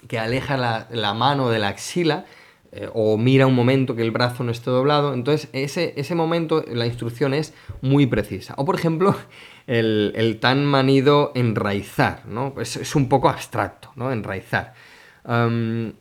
que 0.08 0.18
aleja 0.18 0.56
la, 0.56 0.86
la 0.90 1.14
mano 1.14 1.50
de 1.50 1.58
la 1.58 1.68
axila, 1.68 2.24
eh, 2.72 2.88
o 2.94 3.18
mira 3.18 3.48
un 3.48 3.54
momento 3.54 3.96
que 3.96 4.02
el 4.02 4.12
brazo 4.12 4.44
no 4.44 4.52
esté 4.52 4.70
doblado. 4.70 5.12
Entonces, 5.12 5.48
ese, 5.52 5.92
ese 5.96 6.14
momento, 6.14 6.64
la 6.68 6.86
instrucción 6.86 7.34
es 7.34 7.52
muy 7.80 8.06
precisa. 8.06 8.54
O, 8.56 8.64
por 8.64 8.76
ejemplo, 8.76 9.16
el, 9.66 10.38
tan 10.40 10.64
manido 10.64 11.32
enraizar, 11.34 12.26
¿no? 12.26 12.54
Es, 12.60 12.94
un 12.94 13.08
poco 13.08 13.28
abstracto, 13.28 13.90
¿no? 13.96 14.12
Enraizar. 14.12 14.74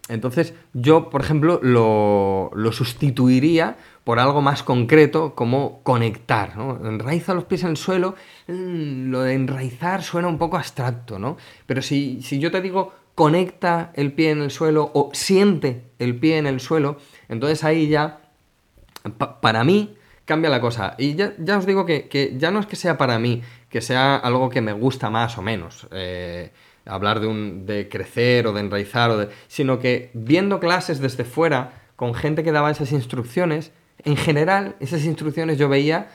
entonces, 0.10 0.53
yo, 0.73 1.10
por 1.10 1.21
ejemplo, 1.21 1.60
lo, 1.63 2.51
lo, 2.53 2.71
sustituiría 2.71 3.75
por 4.03 4.19
algo 4.19 4.41
más 4.41 4.63
concreto 4.63 5.34
como 5.36 5.82
conectar. 5.84 6.53
Enraiza 6.84 7.34
los 7.34 7.45
pies 7.45 7.63
en 7.63 7.69
el 7.69 7.77
suelo, 7.77 8.15
mm, 8.47 9.10
lo 9.10 9.21
de 9.21 9.34
enraizar 9.34 10.03
suena 10.03 10.27
un 10.27 10.38
poco 10.38 10.58
abstracto, 10.58 11.17
¿no? 11.19 11.38
Pero 11.65 11.82
si, 11.82 12.21
si 12.21 12.39
yo 12.39 12.51
te 12.51 12.62
digo 12.62 12.93
conecta 13.19 13.91
el 13.95 14.13
pie 14.13 14.32
en 14.32 14.41
el 14.41 14.49
suelo 14.49 14.91
o 14.93 15.10
siente 15.12 15.84
el 15.99 16.17
pie 16.17 16.38
en 16.38 16.47
el 16.47 16.62
suelo, 16.62 16.99
entonces 17.27 17.65
ahí 17.65 17.89
ya, 17.89 18.21
para 19.41 19.65
mí, 19.65 19.97
cambia 20.23 20.49
la 20.49 20.62
cosa. 20.62 20.95
Y 20.97 21.15
ya, 21.15 21.58
os 21.58 21.65
digo 21.65 21.86
que, 21.86 22.38
ya 22.38 22.49
no 22.49 22.62
es 22.62 22.65
que 22.65 22.77
sea 22.77 22.97
para 22.97 23.19
mí, 23.19 23.41
que 23.67 23.82
sea 23.82 24.15
algo 24.15 24.49
que 24.49 24.62
me 24.62 24.71
gusta 24.71 25.10
más 25.10 25.38
o 25.38 25.41
menos. 25.41 25.86
Eh, 25.91 26.53
hablar 26.86 27.19
de, 27.19 27.27
un, 27.27 27.65
de 27.65 27.89
crecer 27.89 28.47
o 28.47 28.53
de 28.53 28.62
enraizar, 28.62 29.10
o 29.10 29.17
de, 29.17 29.27
sino 29.49 29.79
que 29.79 30.12
viendo 30.13 30.62
clases 30.62 31.01
desde 31.01 31.25
fuera, 31.25 31.73
con 31.97 32.13
gente 32.13 32.41
que 32.41 32.53
daba 32.53 32.71
esas 32.71 32.93
instrucciones, 32.93 33.73
en 34.05 34.15
general 34.15 34.77
esas 34.79 35.03
instrucciones 35.03 35.58
yo 35.58 35.67
veía 35.67 36.08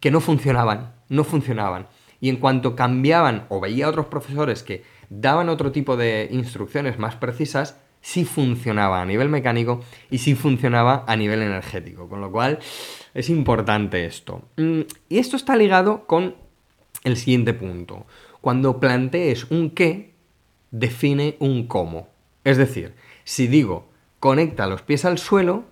que 0.00 0.10
no 0.10 0.18
funcionaban, 0.18 0.92
no 1.08 1.22
funcionaban. 1.22 1.86
Y 2.20 2.30
en 2.30 2.38
cuanto 2.38 2.74
cambiaban 2.74 3.46
o 3.48 3.60
veía 3.60 3.86
a 3.86 3.90
otros 3.90 4.06
profesores 4.06 4.64
que 4.64 4.97
daban 5.10 5.48
otro 5.48 5.72
tipo 5.72 5.96
de 5.96 6.28
instrucciones 6.30 6.98
más 6.98 7.16
precisas, 7.16 7.78
sí 8.00 8.24
funcionaba 8.24 9.02
a 9.02 9.04
nivel 9.04 9.28
mecánico 9.28 9.82
y 10.10 10.18
sí 10.18 10.34
funcionaba 10.34 11.04
a 11.06 11.16
nivel 11.16 11.42
energético. 11.42 12.08
Con 12.08 12.20
lo 12.20 12.30
cual 12.30 12.58
es 13.14 13.28
importante 13.30 14.04
esto. 14.06 14.42
Mm, 14.56 14.80
y 15.08 15.18
esto 15.18 15.36
está 15.36 15.56
ligado 15.56 16.06
con 16.06 16.36
el 17.04 17.16
siguiente 17.16 17.54
punto. 17.54 18.06
Cuando 18.40 18.80
plantees 18.80 19.50
un 19.50 19.70
qué, 19.70 20.12
define 20.70 21.36
un 21.38 21.66
cómo. 21.66 22.08
Es 22.44 22.56
decir, 22.56 22.94
si 23.24 23.46
digo 23.46 23.88
conecta 24.20 24.66
los 24.66 24.82
pies 24.82 25.04
al 25.04 25.18
suelo, 25.18 25.64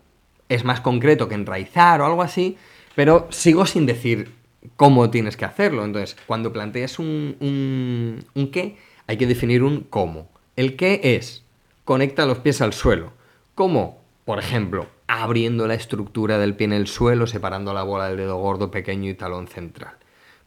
es 0.48 0.64
más 0.64 0.80
concreto 0.80 1.28
que 1.28 1.34
enraizar 1.34 2.00
o 2.00 2.06
algo 2.06 2.22
así, 2.22 2.56
pero 2.94 3.26
sigo 3.30 3.66
sin 3.66 3.86
decir 3.86 4.32
cómo 4.76 5.10
tienes 5.10 5.36
que 5.36 5.44
hacerlo. 5.44 5.84
Entonces, 5.84 6.16
cuando 6.26 6.52
plantees 6.52 6.98
un, 6.98 7.36
un, 7.40 8.24
un 8.34 8.50
qué, 8.50 8.76
hay 9.06 9.16
que 9.16 9.26
definir 9.26 9.62
un 9.62 9.80
cómo. 9.80 10.28
El 10.56 10.76
qué 10.76 11.00
es, 11.02 11.44
conecta 11.84 12.26
los 12.26 12.38
pies 12.38 12.60
al 12.60 12.72
suelo. 12.72 13.12
¿Cómo? 13.54 14.02
Por 14.24 14.38
ejemplo, 14.38 14.86
abriendo 15.06 15.66
la 15.66 15.74
estructura 15.74 16.38
del 16.38 16.56
pie 16.56 16.66
en 16.66 16.72
el 16.72 16.86
suelo, 16.86 17.26
separando 17.26 17.72
la 17.72 17.82
bola 17.82 18.08
del 18.08 18.16
dedo 18.16 18.36
gordo, 18.36 18.70
pequeño 18.70 19.10
y 19.10 19.14
talón 19.14 19.48
central. 19.48 19.94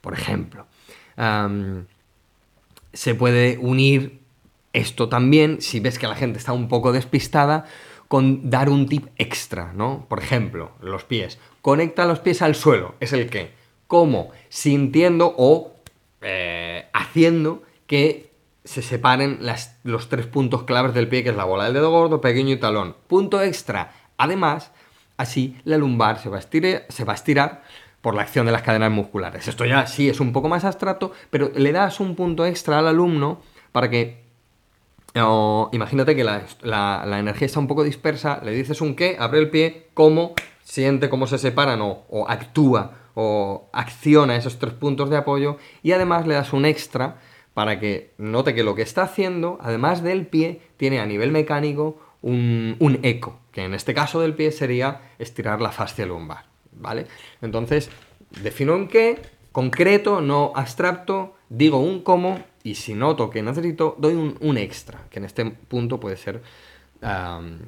Por 0.01 0.13
ejemplo, 0.13 0.65
se 2.93 3.15
puede 3.15 3.57
unir 3.57 4.19
esto 4.73 5.09
también, 5.09 5.61
si 5.61 5.79
ves 5.79 5.97
que 5.97 6.07
la 6.07 6.15
gente 6.15 6.39
está 6.39 6.53
un 6.53 6.67
poco 6.67 6.91
despistada, 6.91 7.65
con 8.07 8.49
dar 8.49 8.69
un 8.69 8.87
tip 8.87 9.07
extra, 9.17 9.71
¿no? 9.73 10.05
Por 10.09 10.19
ejemplo, 10.19 10.71
los 10.81 11.03
pies. 11.03 11.39
Conecta 11.61 12.05
los 12.05 12.19
pies 12.19 12.41
al 12.41 12.55
suelo, 12.55 12.95
es 12.99 13.13
el 13.13 13.29
qué. 13.29 13.51
¿Cómo? 13.87 14.31
Sintiendo 14.49 15.33
o 15.37 15.73
eh, 16.21 16.87
haciendo 16.93 17.63
que 17.87 18.28
se 18.69 18.83
separen 18.83 19.39
los 19.83 20.09
tres 20.09 20.27
puntos 20.27 20.61
claves 20.61 20.93
del 20.93 21.07
pie, 21.07 21.23
que 21.23 21.31
es 21.31 21.35
la 21.35 21.43
bola 21.43 21.63
del 21.63 21.73
dedo 21.73 21.89
gordo, 21.89 22.21
pequeño 22.21 22.53
y 22.53 22.57
talón. 22.57 22.95
Punto 23.07 23.41
extra. 23.41 23.93
Además, 24.15 24.71
así 25.17 25.57
la 25.63 25.75
lumbar 25.75 26.19
se 26.19 26.29
va 26.29 26.37
a 26.37 26.41
se 26.41 27.11
estirar 27.11 27.63
por 28.01 28.13
la 28.13 28.21
acción 28.21 28.45
de 28.45 28.51
las 28.51 28.61
cadenas 28.61 28.91
musculares. 28.91 29.47
Esto 29.47 29.65
ya 29.65 29.87
sí 29.87 30.07
es 30.07 30.19
un 30.19 30.33
poco 30.33 30.49
más 30.49 30.65
abstracto, 30.65 31.13
pero 31.31 31.51
le 31.55 31.71
das 31.71 31.99
un 31.99 32.15
punto 32.15 32.45
extra 32.45 32.77
al 32.77 32.87
alumno 32.87 33.41
para 33.71 33.89
que... 33.89 34.23
imagínate 35.71 36.15
que 36.15 36.23
la, 36.23 37.19
energía 37.19 37.47
está 37.47 37.59
un 37.59 37.67
poco 37.67 37.83
dispersa, 37.83 38.39
le 38.43 38.51
dices 38.51 38.81
un 38.81 38.95
qué, 38.95 39.17
abre 39.19 39.39
el 39.39 39.49
pie, 39.49 39.87
cómo, 39.95 40.35
siente 40.61 41.09
cómo 41.09 41.25
se 41.25 41.39
separan 41.39 41.79
o 41.81 42.25
actúa 42.27 42.99
o 43.15 43.67
acciona 43.73 44.35
esos 44.35 44.59
tres 44.59 44.73
puntos 44.73 45.09
de 45.09 45.17
apoyo 45.17 45.57
y 45.81 45.91
además 45.91 46.27
le 46.27 46.35
das 46.35 46.53
un 46.53 46.65
extra 46.65 47.17
para 47.59 47.77
que 47.77 48.13
note 48.17 48.55
que 48.55 48.63
lo 48.63 48.73
que 48.73 48.83
está 48.83 49.03
haciendo, 49.03 49.57
además 49.61 50.01
del 50.01 50.25
pie, 50.25 50.61
tiene 50.77 51.01
a 51.01 51.05
nivel 51.05 51.33
mecánico 51.33 51.99
un, 52.21 52.77
un 52.79 52.99
eco, 53.03 53.37
que 53.51 53.65
en 53.65 53.73
este 53.73 53.93
caso 53.93 54.21
del 54.21 54.33
pie 54.33 54.53
sería 54.53 55.01
estirar 55.19 55.59
la 55.59 55.73
fascia 55.73 56.05
lumbar, 56.05 56.45
¿vale? 56.71 57.05
Entonces, 57.41 57.89
defino 58.41 58.77
en 58.77 58.87
qué, 58.87 59.21
concreto, 59.51 60.21
no 60.21 60.53
abstracto, 60.55 61.35
digo 61.49 61.79
un 61.79 62.01
cómo 62.01 62.39
y 62.63 62.75
si 62.75 62.93
noto 62.93 63.29
que 63.29 63.43
necesito, 63.43 63.93
doy 63.97 64.13
un, 64.13 64.57
extra, 64.57 65.01
que 65.09 65.19
en 65.19 65.25
este 65.25 65.43
punto 65.43 65.99
puede 65.99 66.15
ser, 66.15 66.41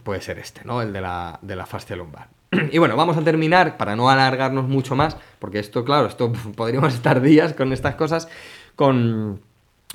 puede 0.03 0.21
ser 0.21 0.39
este, 0.39 0.61
¿no? 0.63 0.81
El 0.81 0.93
de 0.93 1.01
la, 1.01 1.37
de 1.41 1.57
la 1.57 1.65
fascia 1.65 1.97
lumbar. 1.97 2.29
Y 2.71 2.77
bueno, 2.77 2.95
vamos 2.95 3.17
a 3.17 3.25
terminar 3.25 3.75
para 3.75 3.97
no 3.97 4.09
alargarnos 4.09 4.69
mucho 4.69 4.95
más, 4.95 5.17
porque 5.39 5.59
esto, 5.59 5.83
claro, 5.83 6.07
esto 6.07 6.31
podríamos 6.55 6.93
estar 6.93 7.19
días 7.19 7.51
con 7.51 7.73
estas 7.73 7.95
cosas, 7.95 8.29
con, 8.77 9.41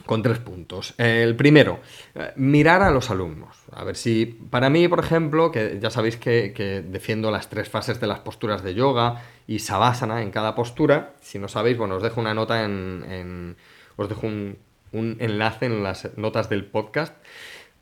con 0.04 0.22
tres 0.22 0.38
puntos. 0.38 0.94
El 0.98 1.36
primero, 1.36 1.80
eh, 2.14 2.32
mirar 2.36 2.82
a 2.82 2.90
los 2.90 3.10
alumnos. 3.10 3.56
A 3.72 3.84
ver 3.84 3.96
si, 3.96 4.26
para 4.26 4.70
mí, 4.70 4.88
por 4.88 5.00
ejemplo, 5.00 5.50
que 5.50 5.78
ya 5.80 5.90
sabéis 5.90 6.16
que, 6.16 6.84
defiendo 6.88 7.30
las 7.30 7.48
tres 7.48 7.68
fases 7.68 8.00
de 8.00 8.06
las 8.06 8.20
posturas 8.20 8.62
de 8.62 8.74
yoga 8.74 9.22
y 9.46 9.60
savasana 9.60 10.22
en 10.22 10.30
cada 10.30 10.54
postura, 10.54 11.14
si 11.20 11.38
no 11.38 11.48
sabéis, 11.48 11.78
bueno, 11.78 11.96
os 11.96 12.02
dejo 12.02 12.20
una 12.20 12.34
nota 12.34 12.64
en, 12.64 13.56
os 13.96 14.08
dejo 14.08 14.26
un, 14.26 14.58
enlace 14.92 15.66
en 15.66 15.82
las 15.82 16.16
notas 16.16 16.48
del 16.48 16.64
podcast 16.64 17.14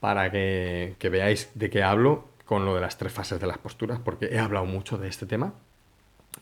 para 0.01 0.31
que 0.31 1.09
veáis 1.11 1.51
de 1.55 1.71
qué 1.71 1.83
hablo 1.83 2.29
con 2.45 2.65
lo 2.65 2.75
de 2.75 2.81
las 2.81 2.99
tres 2.99 3.13
fases 3.13 3.41
de 3.41 3.47
las 3.47 3.59
posturas, 3.59 3.99
porque 4.05 4.27
he 4.27 4.39
hablado 4.39 4.67
mucho 4.67 4.99
de 4.99 5.09
este 5.09 5.27
tema. 5.27 5.55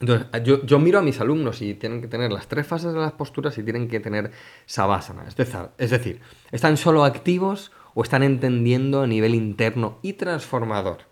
Entonces, 0.03 0.27
yo, 0.65 0.79
miro 0.81 0.99
a 0.99 1.03
mis 1.03 1.21
alumnos 1.21 1.63
y 1.63 1.75
tienen 1.75 2.01
que 2.01 2.09
tener 2.09 2.33
las 2.33 2.49
tres 2.49 2.67
fases 2.67 2.93
de 2.93 2.99
las 2.99 3.13
posturas 3.13 3.57
y 3.57 3.63
tienen 3.63 3.87
que 3.87 4.01
tener 4.01 4.33
savasana. 4.67 5.23
Es 5.29 5.37
decir, 5.37 5.61
es 5.79 5.91
decir, 5.91 6.21
¿están 6.51 6.77
solo 6.77 7.05
activos 7.05 7.71
o 7.95 8.03
están 8.03 8.25
entendiendo 8.25 9.03
a 9.03 9.07
nivel 9.07 9.37
interno 9.37 10.01
y 10.03 10.15
transformador? 10.15 11.03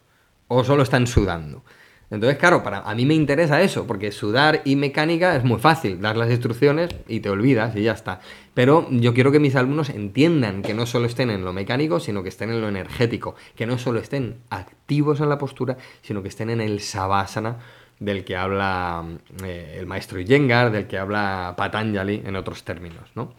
¿O 0.48 0.64
solo 0.64 0.82
están 0.82 1.06
sudando? 1.06 1.62
Entonces, 2.10 2.36
claro, 2.38 2.64
para, 2.64 2.80
a 2.80 2.92
mí 2.96 3.06
me 3.06 3.14
interesa 3.14 3.62
eso, 3.62 3.86
porque 3.86 4.10
sudar 4.10 4.62
y 4.64 4.74
mecánica 4.74 5.36
es 5.36 5.44
muy 5.44 5.60
fácil, 5.60 6.00
dar 6.00 6.16
las 6.16 6.28
instrucciones 6.28 6.90
y 7.06 7.20
te 7.20 7.30
olvidas 7.30 7.76
y 7.76 7.84
ya 7.84 7.92
está. 7.92 8.20
Pero 8.54 8.88
yo 8.90 9.14
quiero 9.14 9.30
que 9.30 9.38
mis 9.38 9.54
alumnos 9.54 9.90
entiendan 9.90 10.62
que 10.62 10.74
no 10.74 10.86
solo 10.86 11.06
estén 11.06 11.30
en 11.30 11.44
lo 11.44 11.52
mecánico, 11.52 12.00
sino 12.00 12.24
que 12.24 12.30
estén 12.30 12.50
en 12.50 12.60
lo 12.60 12.68
energético, 12.68 13.36
que 13.54 13.66
no 13.66 13.78
solo 13.78 14.00
estén 14.00 14.40
activos 14.50 15.20
en 15.20 15.28
la 15.28 15.38
postura, 15.38 15.76
sino 16.02 16.22
que 16.22 16.28
estén 16.28 16.50
en 16.50 16.60
el 16.60 16.80
savasana 16.80 17.58
del 18.00 18.24
que 18.24 18.36
habla 18.36 19.04
eh, 19.44 19.76
el 19.78 19.86
maestro 19.86 20.18
Iyengar, 20.18 20.72
del 20.72 20.86
que 20.86 20.98
habla 20.98 21.54
Patanjali 21.56 22.22
en 22.24 22.34
otros 22.34 22.64
términos, 22.64 23.10
¿no? 23.14 23.32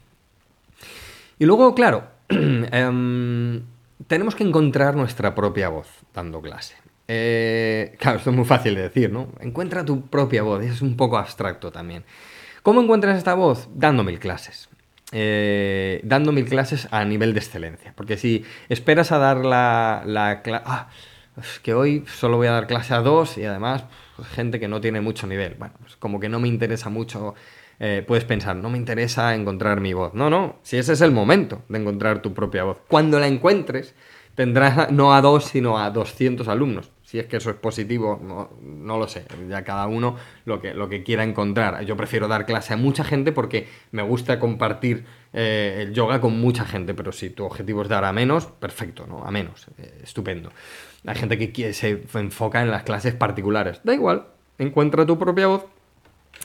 Y 1.39 1.45
luego, 1.45 1.73
claro, 1.73 2.03
em, 2.29 3.63
tenemos 4.07 4.35
que 4.35 4.43
encontrar 4.43 4.95
nuestra 4.95 5.33
propia 5.35 5.69
voz 5.69 5.87
dando 6.13 6.41
clase. 6.41 6.75
Eh, 7.07 7.95
claro, 7.99 8.19
esto 8.19 8.29
es 8.29 8.35
muy 8.35 8.45
fácil 8.45 8.75
de 8.75 8.83
decir, 8.83 9.11
¿no? 9.11 9.29
Encuentra 9.39 9.83
tu 9.83 10.05
propia 10.07 10.43
voz, 10.43 10.63
es 10.63 10.81
un 10.81 10.95
poco 10.95 11.17
abstracto 11.17 11.71
también. 11.71 12.05
¿Cómo 12.61 12.81
encuentras 12.81 13.17
esta 13.17 13.33
voz? 13.33 13.67
Dando 13.73 14.03
mil 14.03 14.19
clases. 14.19 14.69
Eh, 15.11 15.99
dando 16.03 16.31
mil 16.31 16.45
clases 16.45 16.87
a 16.91 17.03
nivel 17.03 17.33
de 17.33 17.39
excelencia. 17.39 17.93
Porque 17.97 18.17
si 18.17 18.45
esperas 18.69 19.11
a 19.11 19.17
dar 19.17 19.43
la, 19.43 20.03
la 20.05 20.43
clase... 20.43 20.63
Ah, 20.67 20.89
es 21.41 21.59
que 21.59 21.73
hoy 21.73 22.03
solo 22.07 22.37
voy 22.37 22.47
a 22.47 22.51
dar 22.51 22.67
clase 22.67 22.93
a 22.93 22.99
dos 22.99 23.37
y 23.37 23.45
además 23.45 23.85
gente 24.23 24.59
que 24.59 24.67
no 24.67 24.81
tiene 24.81 25.01
mucho 25.01 25.27
nivel. 25.27 25.55
Bueno, 25.57 25.75
pues 25.79 25.95
como 25.95 26.19
que 26.19 26.29
no 26.29 26.39
me 26.39 26.47
interesa 26.47 26.89
mucho 26.89 27.35
eh, 27.83 28.03
puedes 28.05 28.25
pensar, 28.25 28.55
no 28.55 28.69
me 28.69 28.77
interesa 28.77 29.33
encontrar 29.33 29.81
mi 29.81 29.93
voz. 29.93 30.13
No, 30.13 30.29
no, 30.29 30.59
si 30.61 30.77
ese 30.77 30.93
es 30.93 31.01
el 31.01 31.11
momento 31.11 31.63
de 31.67 31.79
encontrar 31.79 32.21
tu 32.21 32.31
propia 32.31 32.63
voz. 32.63 32.77
Cuando 32.87 33.19
la 33.19 33.25
encuentres, 33.25 33.95
tendrás 34.35 34.91
no 34.91 35.15
a 35.15 35.21
dos, 35.21 35.45
sino 35.45 35.79
a 35.79 35.89
200 35.89 36.47
alumnos. 36.47 36.91
Si 37.11 37.19
es 37.19 37.25
que 37.25 37.35
eso 37.35 37.49
es 37.49 37.57
positivo, 37.57 38.21
no, 38.61 38.97
lo 38.97 39.05
sé. 39.05 39.25
Ya 39.49 39.65
cada 39.65 39.85
uno 39.85 40.15
lo 40.45 40.61
que, 40.61 40.73
lo 40.73 40.87
que 40.87 41.03
quiera 41.03 41.25
encontrar. 41.25 41.83
Yo 41.83 41.97
prefiero 41.97 42.29
dar 42.29 42.45
clase 42.45 42.73
a 42.73 42.77
mucha 42.77 43.03
gente 43.03 43.33
porque 43.33 43.67
me 43.91 44.01
gusta 44.01 44.39
compartir 44.39 45.03
eh, 45.33 45.79
el 45.81 45.93
yoga 45.93 46.21
con 46.21 46.39
mucha 46.39 46.63
gente. 46.63 46.93
Pero 46.93 47.11
si 47.11 47.29
tu 47.29 47.43
objetivo 47.43 47.81
es 47.81 47.89
dar 47.89 48.05
a 48.05 48.13
menos, 48.13 48.45
perfecto, 48.45 49.07
¿no? 49.07 49.25
A 49.25 49.31
menos. 49.31 49.67
Eh, 49.77 49.99
estupendo. 50.03 50.53
Hay 51.05 51.15
gente 51.15 51.37
que 51.51 51.73
se 51.73 52.01
enfoca 52.13 52.61
en 52.61 52.71
las 52.71 52.83
clases 52.83 53.13
particulares. 53.13 53.81
Da 53.83 53.93
igual. 53.93 54.27
Encuentra 54.57 55.05
tu 55.05 55.19
propia 55.19 55.47
voz 55.47 55.65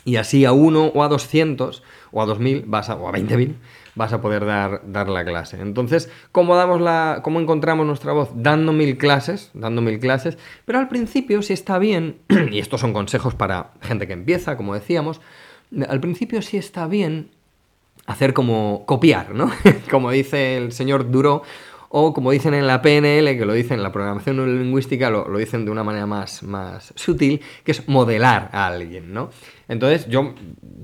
y 0.05 0.17
así 0.17 0.45
a 0.45 0.53
uno 0.53 0.87
o 0.87 1.05
a 1.05 1.09
200 1.09 1.85
o 2.11 2.23
a 2.23 2.27
2000 2.27 2.65
vas 2.67 2.91
a, 2.91 2.97
o 2.97 3.09
a 3.09 3.13
20.000 3.13 3.55
vas 3.97 4.13
a 4.13 4.21
poder 4.21 4.45
dar, 4.45 4.83
dar 4.87 5.09
la 5.09 5.25
clase. 5.25 5.61
Entonces, 5.61 6.11
¿cómo, 6.31 6.55
damos 6.55 6.81
la, 6.81 7.21
¿cómo 7.25 7.41
encontramos 7.41 7.87
nuestra 7.87 8.13
voz? 8.13 8.31
Dando 8.35 8.73
mil 8.73 8.97
clases, 8.99 9.51
dando 9.55 9.83
mil 9.83 9.99
clases, 9.99 10.39
pero 10.65 10.79
al 10.79 10.89
principio 10.89 11.43
si 11.43 11.55
está 11.55 11.79
bien, 11.79 12.19
y 12.53 12.61
estos 12.61 12.81
son 12.81 12.93
consejos 12.93 13.35
para 13.35 13.73
gente 13.81 14.07
que 14.07 14.13
empieza, 14.13 14.57
como 14.57 14.75
decíamos, 14.75 15.21
al 15.89 16.01
principio 16.01 16.43
sí 16.43 16.59
está 16.59 16.87
bien 16.87 17.31
hacer 18.07 18.35
como 18.35 18.85
copiar, 18.87 19.35
¿no? 19.35 19.51
como 19.91 20.11
dice 20.11 20.59
el 20.59 20.73
señor 20.73 21.11
Duro, 21.11 21.43
o 21.99 22.13
como 22.13 22.31
dicen 22.31 22.53
en 22.53 22.67
la 22.67 22.83
PNL, 22.83 23.39
que 23.39 23.47
lo 23.47 23.55
dicen 23.55 23.79
en 23.79 23.83
la 23.83 23.91
programación 23.91 24.59
lingüística, 24.63 25.09
lo, 25.09 25.27
lo, 25.29 25.39
dicen 25.39 25.65
de 25.65 25.71
una 25.71 25.83
manera 25.83 26.05
más, 26.05 26.43
más 26.43 26.93
sutil, 26.95 27.41
que 27.65 27.73
es 27.73 27.89
modelar 27.89 28.51
a 28.53 28.67
alguien, 28.67 29.15
¿no? 29.15 29.31
Entonces, 29.67 30.07
yo, 30.07 30.35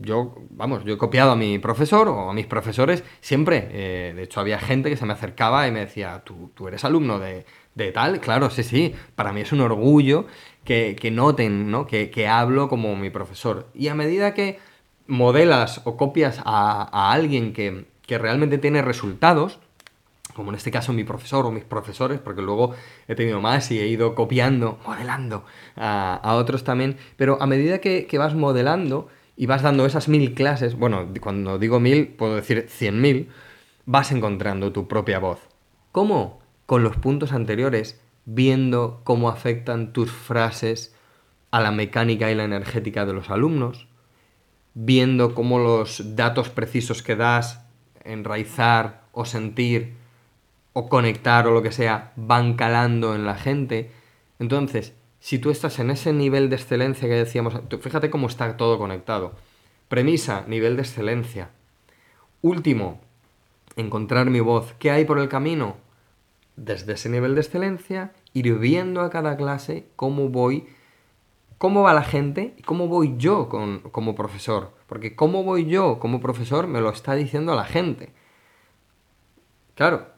yo, 0.01 0.35
vamos, 0.49 0.85
yo 0.87 0.95
he 0.95 0.97
copiado 0.97 1.33
a 1.33 1.37
mi 1.37 1.59
profesor 1.59 2.09
o 2.09 2.31
a 2.31 2.33
mis 2.33 2.47
profesores 2.47 3.05
siempre. 3.21 3.69
Eh, 3.73 4.13
de 4.17 4.23
hecho, 4.23 4.41
había 4.41 4.59
gente 4.59 4.89
que 4.89 4.97
se 4.97 5.05
me 5.05 5.13
acercaba 5.13 5.69
y 5.69 5.71
me 5.71 5.81
decía, 5.81 6.23
¿tú, 6.25 6.51
tú 6.55 6.67
eres 6.67 6.83
alumno 6.83 7.19
de, 7.19 7.45
de, 7.75 7.93
tal? 7.93 8.19
Claro, 8.19 8.49
sí, 8.49 8.63
sí. 8.63 8.95
Para 9.15 9.35
mí 9.35 9.43
es 9.43 9.53
un 9.53 9.61
orgullo 9.61 10.25
que, 10.65 10.97
que 10.99 11.11
noten, 11.11 11.71
¿no? 11.71 11.87
Que, 11.87 12.09
que, 12.09 12.27
hablo 12.27 12.71
como 12.71 12.97
mi 12.97 13.11
profesor. 13.11 13.69
Y 13.75 13.89
a 13.89 13.95
medida 13.95 14.33
que 14.33 14.61
modelas 15.07 15.83
o 15.85 15.99
copias 15.99 16.41
a, 16.47 16.89
a 16.91 17.13
alguien 17.13 17.53
que, 17.53 17.85
que 18.07 18.17
realmente 18.17 18.57
tiene 18.57 18.81
resultados, 18.81 19.61
como 20.35 20.51
en 20.51 20.57
este 20.57 20.71
caso 20.71 20.93
mi 20.93 21.05
profesor 21.05 21.47
o 21.47 21.51
mis 21.51 21.65
profesores, 21.65 22.21
porque 22.21 22.43
luego 22.43 22.75
he 23.09 23.15
tenido 23.15 23.41
más 23.41 23.71
y 23.71 23.81
he 23.81 23.87
ido 23.87 24.15
copiando, 24.15 24.79
modelando 24.87 25.45
a, 25.77 26.35
otros 26.35 26.65
también, 26.65 26.97
pero 27.17 27.41
a 27.41 27.47
medida 27.47 27.79
que, 27.79 28.07
vas 28.19 28.35
modelando 28.35 29.09
y 29.37 29.47
vas 29.47 29.63
dando 29.63 29.87
esas 29.87 30.09
mil 30.09 30.35
clases, 30.35 30.77
bueno, 30.77 31.09
cuando 31.21 31.59
digo 31.59 31.81
mil, 31.81 32.09
puedo 32.09 32.37
decir 32.37 32.67
cien 32.69 33.01
mil, 33.01 33.29
vas 33.87 34.13
encontrando 34.13 34.73
tu 34.73 34.89
propia 34.89 35.19
voz. 35.19 35.41
¿Cómo? 35.91 36.41
Con 36.67 36.83
los 36.83 36.97
puntos 36.97 37.33
anteriores, 37.33 38.01
viendo 38.25 39.01
cómo 39.05 39.29
afectan 39.29 39.93
tus 39.93 40.11
frases 40.11 40.95
a 41.51 41.61
la 41.61 41.71
mecánica 41.71 42.31
y 42.31 42.35
la 42.35 42.45
energética 42.45 43.05
de 43.05 43.13
los 43.13 43.31
alumnos, 43.31 43.89
viendo 44.75 45.35
cómo 45.35 45.59
los 45.59 46.17
datos 46.17 46.49
precisos 46.49 47.03
que 47.03 47.17
das, 47.17 47.65
enraizar 48.05 49.03
o 49.13 49.25
sentir, 49.25 50.02
o 50.73 50.89
conectar 50.89 51.47
o 51.47 51.53
lo 51.53 51.63
que 51.63 51.73
sea 51.73 52.13
van 52.17 52.55
calando 52.55 53.15
en 53.15 53.25
la 53.25 53.35
gente. 53.35 53.91
Entonces, 54.39 54.95
si 55.21 55.39
tú 55.39 55.51
estás 55.51 55.79
en 55.79 55.91
ese 55.91 56.13
nivel 56.13 56.51
de 56.51 56.57
excelencia 56.57 57.09
que 57.09 57.15
decíamos, 57.15 57.55
fíjate 57.81 58.11
cómo 58.11 58.27
está 58.27 58.57
todo 58.57 58.79
conectado. 58.79 59.35
Premisa, 59.89 60.45
nivel 60.49 60.77
de 60.77 60.83
excelencia. 60.83 61.51
Último, 62.41 63.01
encontrar 63.77 64.31
mi 64.31 64.41
voz. 64.41 64.75
¿Qué 64.79 64.91
hay 64.91 65.05
por 65.05 65.19
el 65.19 65.29
camino? 65.29 65.77
Desde 66.57 66.95
ese 66.95 67.09
nivel 67.09 67.35
de 67.35 67.43
excelencia, 67.43 68.13
ir 68.33 68.59
viendo 68.59 69.01
a 69.03 69.11
cada 69.11 69.37
clase 69.37 69.87
cómo 69.97 70.29
voy, 70.29 70.67
cómo 71.59 71.83
va 71.83 71.95
la 71.95 72.03
gente 72.03 72.55
y 72.59 72.63
cómo 72.63 72.89
voy 72.89 73.15
yo 73.17 73.49
con, 73.49 73.81
como 73.81 74.15
profesor. 74.15 74.73
Porque 74.87 75.15
cómo 75.15 75.45
voy 75.45 75.67
yo 75.67 75.99
como 75.99 76.21
profesor 76.21 76.67
me 76.67 76.81
lo 76.81 76.91
está 76.91 77.15
diciendo 77.15 77.55
la 77.55 77.65
gente. 77.65 78.13
Claro, 79.75 80.12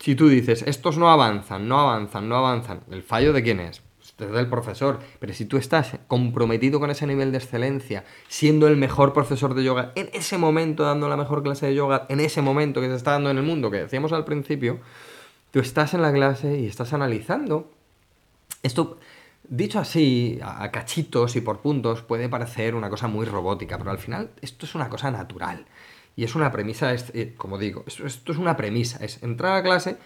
si 0.00 0.14
tú 0.14 0.28
dices, 0.28 0.64
estos 0.66 0.96
no 0.96 1.10
avanzan, 1.10 1.68
no 1.68 1.78
avanzan, 1.78 2.28
no 2.28 2.36
avanzan, 2.36 2.80
¿el 2.90 3.02
fallo 3.02 3.34
de 3.34 3.42
quién 3.42 3.60
es? 3.60 3.82
Pues 4.16 4.32
del 4.32 4.48
profesor. 4.48 4.98
Pero 5.18 5.34
si 5.34 5.44
tú 5.44 5.58
estás 5.58 5.98
comprometido 6.08 6.80
con 6.80 6.90
ese 6.90 7.06
nivel 7.06 7.32
de 7.32 7.38
excelencia, 7.38 8.04
siendo 8.26 8.66
el 8.66 8.78
mejor 8.78 9.12
profesor 9.12 9.54
de 9.54 9.62
yoga, 9.62 9.92
en 9.94 10.08
ese 10.14 10.38
momento 10.38 10.84
dando 10.84 11.06
la 11.08 11.18
mejor 11.18 11.42
clase 11.42 11.66
de 11.66 11.74
yoga, 11.74 12.06
en 12.08 12.20
ese 12.20 12.40
momento 12.40 12.80
que 12.80 12.88
se 12.88 12.96
está 12.96 13.12
dando 13.12 13.30
en 13.30 13.36
el 13.36 13.44
mundo, 13.44 13.70
que 13.70 13.76
decíamos 13.76 14.12
al 14.12 14.24
principio, 14.24 14.80
tú 15.50 15.60
estás 15.60 15.92
en 15.92 16.00
la 16.00 16.12
clase 16.12 16.58
y 16.58 16.66
estás 16.66 16.94
analizando. 16.94 17.70
Esto, 18.62 18.96
dicho 19.44 19.78
así, 19.78 20.38
a 20.42 20.70
cachitos 20.70 21.36
y 21.36 21.42
por 21.42 21.60
puntos, 21.60 22.00
puede 22.00 22.30
parecer 22.30 22.74
una 22.74 22.88
cosa 22.88 23.06
muy 23.06 23.26
robótica, 23.26 23.76
pero 23.76 23.90
al 23.90 23.98
final 23.98 24.30
esto 24.40 24.64
es 24.64 24.74
una 24.74 24.88
cosa 24.88 25.10
natural. 25.10 25.66
Y 26.20 26.24
es 26.24 26.34
una 26.34 26.52
premisa, 26.52 26.94
eh, 26.94 27.32
como 27.38 27.56
digo, 27.56 27.82
esto, 27.86 28.32
es 28.32 28.38
una 28.38 28.54
premisa, 28.54 29.02
es 29.02 29.22
entrar 29.22 29.56
a 29.56 29.62
clase 29.62 29.96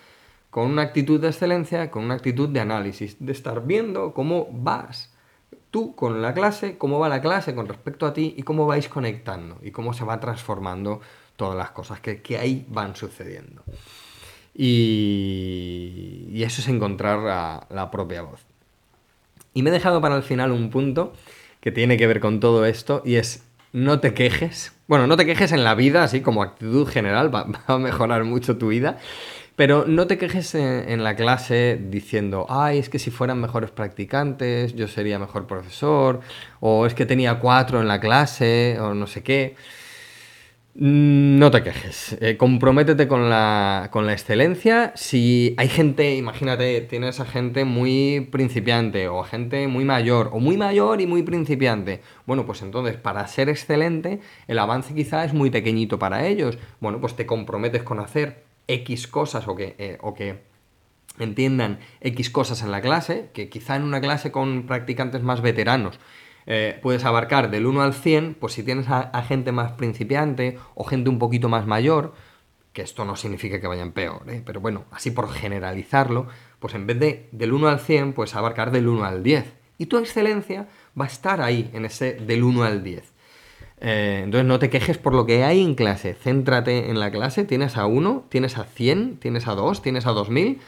con 0.49 0.71
una 0.71 0.83
actitud 0.83 1.21
de 1.21 1.27
excelencia, 1.27 1.91
con 1.91 2.05
una 2.05 2.15
actitud 2.15 2.49
de 2.51 2.61
análisis, 2.61 3.17
de 3.19 3.33
estar 3.33 3.67
viendo 3.67 4.15
cómo 4.15 4.47
vas 4.53 5.13
tú 5.73 5.97
con 5.97 6.23
la 6.23 6.33
clase, 6.33 6.79
cómo 6.79 7.01
va 7.01 7.09
la 7.09 7.21
clase 7.21 7.53
con 7.57 7.67
respecto 7.67 8.07
a 8.07 8.13
ti 8.13 8.33
y 8.37 8.45
cómo 8.45 8.65
vais 8.65 8.89
conectando 8.89 9.59
y 9.61 9.73
cómo 9.73 9.93
se 9.93 10.05
va 10.05 10.21
transformando 10.21 11.01
todas 11.35 11.57
las 11.57 11.73
cosas 11.73 11.99
que, 11.99 12.39
ahí 12.39 12.65
van 12.69 12.95
sucediendo. 12.95 13.65
Y, 14.55 16.41
eso 16.45 16.63
es 16.63 16.69
encontrar 16.69 17.67
la 17.71 17.91
propia 17.91 18.23
voz. 18.23 18.47
Y 19.53 19.65
me 19.65 19.71
he 19.71 19.73
dejado 19.73 20.01
para 20.01 20.15
el 20.17 20.23
final 20.23 20.53
un 20.53 20.71
punto 20.71 21.13
que 21.61 21.73
tiene 21.73 21.97
que 21.97 22.07
ver 22.07 22.21
con 22.21 22.39
todo 22.39 22.67
esto 22.67 23.03
y 23.05 23.17
es 23.17 23.43
no 23.75 23.99
te 23.99 24.15
quejes. 24.15 24.73
Bueno, 24.87 25.09
no 25.09 25.17
te 25.17 25.27
quejes 25.27 25.51
en 25.51 25.65
la 25.65 25.75
vida, 25.75 26.05
así 26.05 26.21
como 26.21 26.43
actitud 26.43 26.87
general, 26.87 27.35
va, 27.35 27.47
a 27.67 27.79
mejorar 27.79 28.25
mucho 28.25 28.57
tu 28.57 28.69
vida. 28.69 28.99
Pero 29.57 29.85
no 29.87 30.07
te 30.07 30.17
quejes 30.17 30.55
en, 30.55 31.05
la 31.05 31.15
clase 31.15 31.81
diciendo, 31.81 32.47
ay, 32.49 32.79
es 32.79 32.89
que 32.89 32.99
si 32.99 33.11
fueran 33.11 33.41
mejores 33.41 33.71
practicantes, 33.71 34.75
yo 34.75 34.89
sería 34.89 35.19
mejor 35.19 35.47
profesor, 35.47 36.21
o 36.59 36.87
es 36.87 36.95
que 36.95 37.07
tenía 37.07 37.39
cuatro 37.39 37.81
en 37.81 37.87
la 37.87 38.01
clase, 38.01 38.79
o 38.81 38.95
no 38.95 39.07
sé 39.07 39.23
qué. 39.23 39.55
Mm, 40.77 41.39
no 41.39 41.53
te 41.53 41.63
quejes, 41.63 42.17
eh, 42.21 42.37
comprométete 42.37 43.07
con 43.07 43.31
la, 43.31 43.91
con 43.93 44.07
la 44.07 44.13
excelencia. 44.13 44.93
Si 44.97 45.55
hay 45.57 45.69
gente, 45.69 46.17
imagínate, 46.17 46.81
tienes 46.81 47.21
a 47.21 47.25
gente 47.27 47.65
muy 47.65 48.29
principiante 48.33 49.07
o 49.07 49.23
gente 49.23 49.69
muy 49.69 49.85
mayor 49.85 50.31
o 50.33 50.41
muy 50.41 50.57
mayor 50.57 51.01
y 51.01 51.07
muy 51.07 51.23
principiante. 51.23 52.01
Bueno, 52.27 52.45
pues 52.45 52.61
entonces 52.63 52.97
para 52.97 53.25
ser 53.29 53.49
excelente 53.49 54.21
el 54.49 54.59
avance 54.59 54.95
quizá 54.95 55.25
es 55.25 55.33
muy 55.33 55.51
pequeñito 55.51 56.01
para 56.01 56.27
ellos. 56.27 56.59
Bueno, 56.81 57.01
pues 57.01 57.15
te 57.15 57.25
comprometes 57.25 57.85
con 57.85 58.01
hacer 58.01 58.43
X 58.67 59.07
cosas 59.07 59.47
o 59.47 59.55
que, 59.55 59.77
eh, 59.79 59.99
o 60.01 60.13
que 60.15 60.41
entiendan 61.21 61.79
X 62.01 62.31
cosas 62.31 62.63
en 62.63 62.73
la 62.73 62.81
clase, 62.81 63.31
que 63.33 63.49
quizá 63.49 63.77
en 63.77 63.85
una 63.85 64.01
clase 64.01 64.33
con 64.33 64.67
practicantes 64.67 65.23
más 65.23 65.41
veteranos 65.41 66.01
eh, 66.47 66.79
puedes 66.83 67.05
abarcar 67.05 67.51
del 67.51 67.67
1 67.67 67.83
al 67.83 67.95
100, 67.95 68.35
pues 68.35 68.53
si 68.53 68.63
tienes 68.63 68.87
a, 68.89 69.23
gente 69.23 69.53
más 69.53 69.73
principiante 69.73 70.59
o 70.75 70.85
gente 70.85 71.11
un 71.11 71.19
poquito 71.19 71.49
más 71.49 71.67
mayor, 71.67 72.15
que 72.73 72.83
esto 72.83 73.05
no 73.05 73.17
significa 73.17 73.61
que 73.61 73.67
vayan 73.67 73.93
peor, 73.93 74.23
¿eh? 74.29 74.43
pero 74.45 74.61
bueno, 74.61 74.85
así 74.91 75.11
por 75.11 75.31
generalizarlo, 75.31 76.27
pues 76.59 76.75
en 76.75 76.87
vez 76.87 76.99
de 76.99 77.29
del 77.33 77.53
1 77.53 77.69
al 77.69 77.81
100, 77.81 78.13
pues 78.13 78.35
abarcar 78.35 78.71
del 78.73 78.89
1 78.89 79.05
al 79.05 79.23
10. 79.23 79.53
Y 79.79 79.87
tu 79.87 79.99
excelencia 79.99 80.69
va 80.99 81.05
a 81.05 81.09
estar 81.09 81.41
ahí, 81.41 81.71
en 81.73 81.85
ese 81.85 82.15
del 82.15 82.43
1 82.43 82.65
al 82.65 82.85
10. 82.85 83.15
Eh, 83.81 84.21
entonces 84.25 84.47
no 84.47 84.59
te 84.59 84.71
quejes 84.71 84.99
por 84.99 85.15
lo 85.15 85.27
que 85.27 85.45
hay 85.45 85.63
en 85.63 85.75
clase, 85.75 86.15
céntrate 86.15 86.91
en 86.91 87.01
la 87.01 87.11
clase, 87.11 87.45
tienes 87.45 87.77
a 87.77 87.87
1, 87.87 88.27
tienes 88.29 88.57
a 88.57 88.65
100, 88.65 89.19
tienes 89.19 89.47
a 89.47 89.55
2, 89.55 89.83
tienes 89.83 90.07
a 90.07 90.11
2000, 90.11 90.61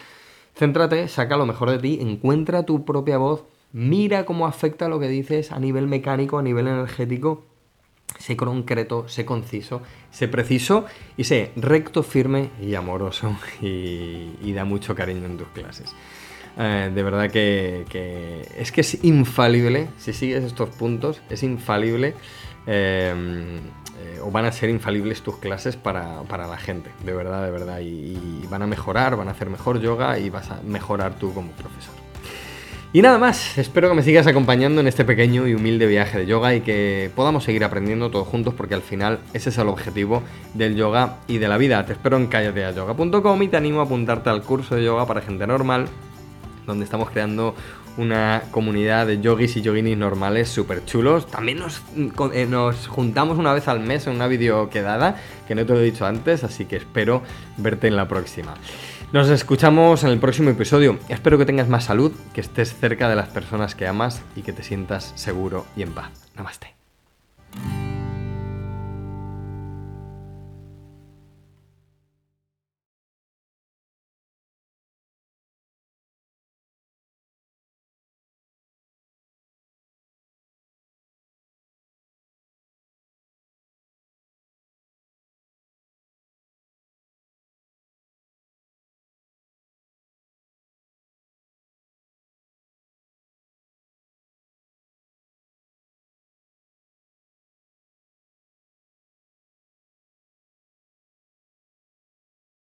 céntrate, 0.54 1.08
saca 1.08 1.36
lo 1.36 1.46
mejor 1.46 1.70
de 1.70 1.78
ti, 1.78 1.98
encuentra 2.00 2.64
tu 2.64 2.84
propia 2.84 3.16
voz, 3.16 3.44
mira 3.72 4.24
cómo 4.24 4.46
afecta 4.46 4.88
lo 4.88 4.98
que 4.98 5.09
dices 5.09 5.52
a 5.52 5.59
nivel 5.59 5.87
mecánico, 5.87 6.38
a 6.38 6.42
nivel 6.42 6.68
energético. 6.68 7.44
Sé 8.18 8.37
concreto, 8.37 9.09
sé 9.09 9.24
conciso, 9.26 9.83
sé 10.11 10.29
preciso 10.29 10.87
y 11.16 11.24
sé 11.24 11.50
recto, 11.57 12.02
firme 12.02 12.50
y 12.62 12.74
amoroso 12.74 13.37
y, 13.61 14.52
da 14.52 14.64
mucho 14.64 14.94
cariño 14.94 15.26
en 15.26 15.37
tus 15.37 15.48
clases. 15.48 15.94
Eh, 16.59 16.90
de 16.94 17.02
verdad 17.02 17.31
que, 17.31 17.85
es 18.57 18.72
que 18.72 18.81
es 18.81 19.05
infalible, 19.05 19.88
si 19.98 20.14
sigues 20.14 20.44
estos 20.44 20.70
puntos, 20.70 21.20
es 21.29 21.42
infalible 21.42 22.14
em, 22.66 23.59
eh, 23.98 24.20
o 24.22 24.31
van 24.31 24.46
a 24.46 24.52
ser 24.52 24.70
infalibles 24.70 25.20
tus 25.20 25.37
clases 25.37 25.76
para, 25.76 26.22
la 26.24 26.57
gente, 26.57 26.90
de 27.05 27.12
verdad, 27.12 27.44
de 27.44 27.50
verdad. 27.50 27.81
y 27.81 28.46
van 28.48 28.62
a 28.62 28.66
mejorar, 28.66 29.16
van 29.16 29.29
a 29.29 29.33
hacer 29.33 29.50
mejor 29.50 29.81
yoga 29.81 30.18
y 30.18 30.31
vas 30.31 30.50
a 30.50 30.62
mejorar 30.62 31.18
tú 31.18 31.35
como 31.35 31.50
profesor. 31.52 32.05
Y 32.96 33.02
nada 33.02 33.18
más, 33.18 33.59
espero 33.59 33.90
que 33.90 33.94
me 33.94 34.02
sigas 34.02 34.26
acompañando 34.26 34.80
en 34.80 34.87
este 34.87 35.04
pequeño 35.04 35.46
y 35.46 35.52
humilde 35.52 35.87
viaje 35.87 36.16
de 36.16 36.24
yoga 36.24 36.54
y 36.54 36.62
que 36.62 37.11
podamos 37.14 37.44
seguir 37.44 37.62
aprendiendo 37.62 38.11
todos 38.11 38.26
juntos 38.26 38.54
porque 38.54 38.72
al 38.72 38.80
final 38.80 39.18
ese 39.35 39.50
es 39.50 39.59
el 39.59 39.68
objetivo 39.68 40.22
del 40.54 40.76
yoga 40.76 41.18
y 41.28 41.37
de 41.37 41.46
la 41.46 41.59
vida. 41.59 41.85
Te 41.85 41.92
espero 41.92 42.16
en 42.16 42.26
callateayoga.com 42.26 43.42
y 43.42 43.48
te 43.48 43.59
animo 43.59 43.80
a 43.80 43.85
apuntarte 43.85 44.30
al 44.30 44.40
curso 44.40 44.76
de 44.76 44.85
yoga 44.85 45.06
para 45.06 45.20
gente 45.20 45.46
normal, 45.46 45.88
donde 46.66 46.87
estamos 46.87 47.11
creando 47.11 47.54
una 47.98 48.44
comunidad 48.50 49.06
de 49.06 49.20
yogis 49.20 49.59
y 49.59 49.61
yoginis 49.61 49.98
normales 49.98 50.48
súper 50.48 50.82
chulos. 50.87 51.26
También 51.26 51.59
nos, 51.59 51.82
eh, 52.32 52.46
nos, 52.48 52.87
juntamos 52.88 53.37
una 53.37 53.52
vez 53.52 53.68
al 53.68 53.80
mes 53.80 54.06
en 54.06 54.14
una 54.14 54.26
videoquedada, 54.26 55.20
que 55.46 55.54
no 55.54 55.66
te 55.66 55.74
lo 55.74 55.80
he 55.80 55.85
dicho 55.85 56.06
antes, 56.06 56.44
así 56.44 56.64
que 56.64 56.76
espero 56.76 57.22
verte 57.59 57.88
en 57.88 57.96
la 57.96 58.09
próxima. 58.09 58.54
Nos 59.12 59.28
escuchamos 59.30 60.02
en 60.02 60.10
el 60.10 60.18
próximo 60.18 60.50
episodio. 60.50 60.98
Espero 61.08 61.38
que 61.38 61.46
tengas 61.46 61.68
más 61.68 61.84
salud, 61.84 62.12
que 62.34 62.40
estés 62.40 62.74
cerca 62.74 63.08
de 63.08 63.14
las 63.14 63.28
personas 63.28 63.76
que 63.76 63.86
amas 63.86 64.20
y 64.34 64.42
que 64.42 64.52
te 64.52 64.64
sientas 64.64 65.12
seguro 65.14 65.64
y 65.76 65.82
en 65.82 65.92
paz. 65.92 66.10
Namaste. 66.34 66.75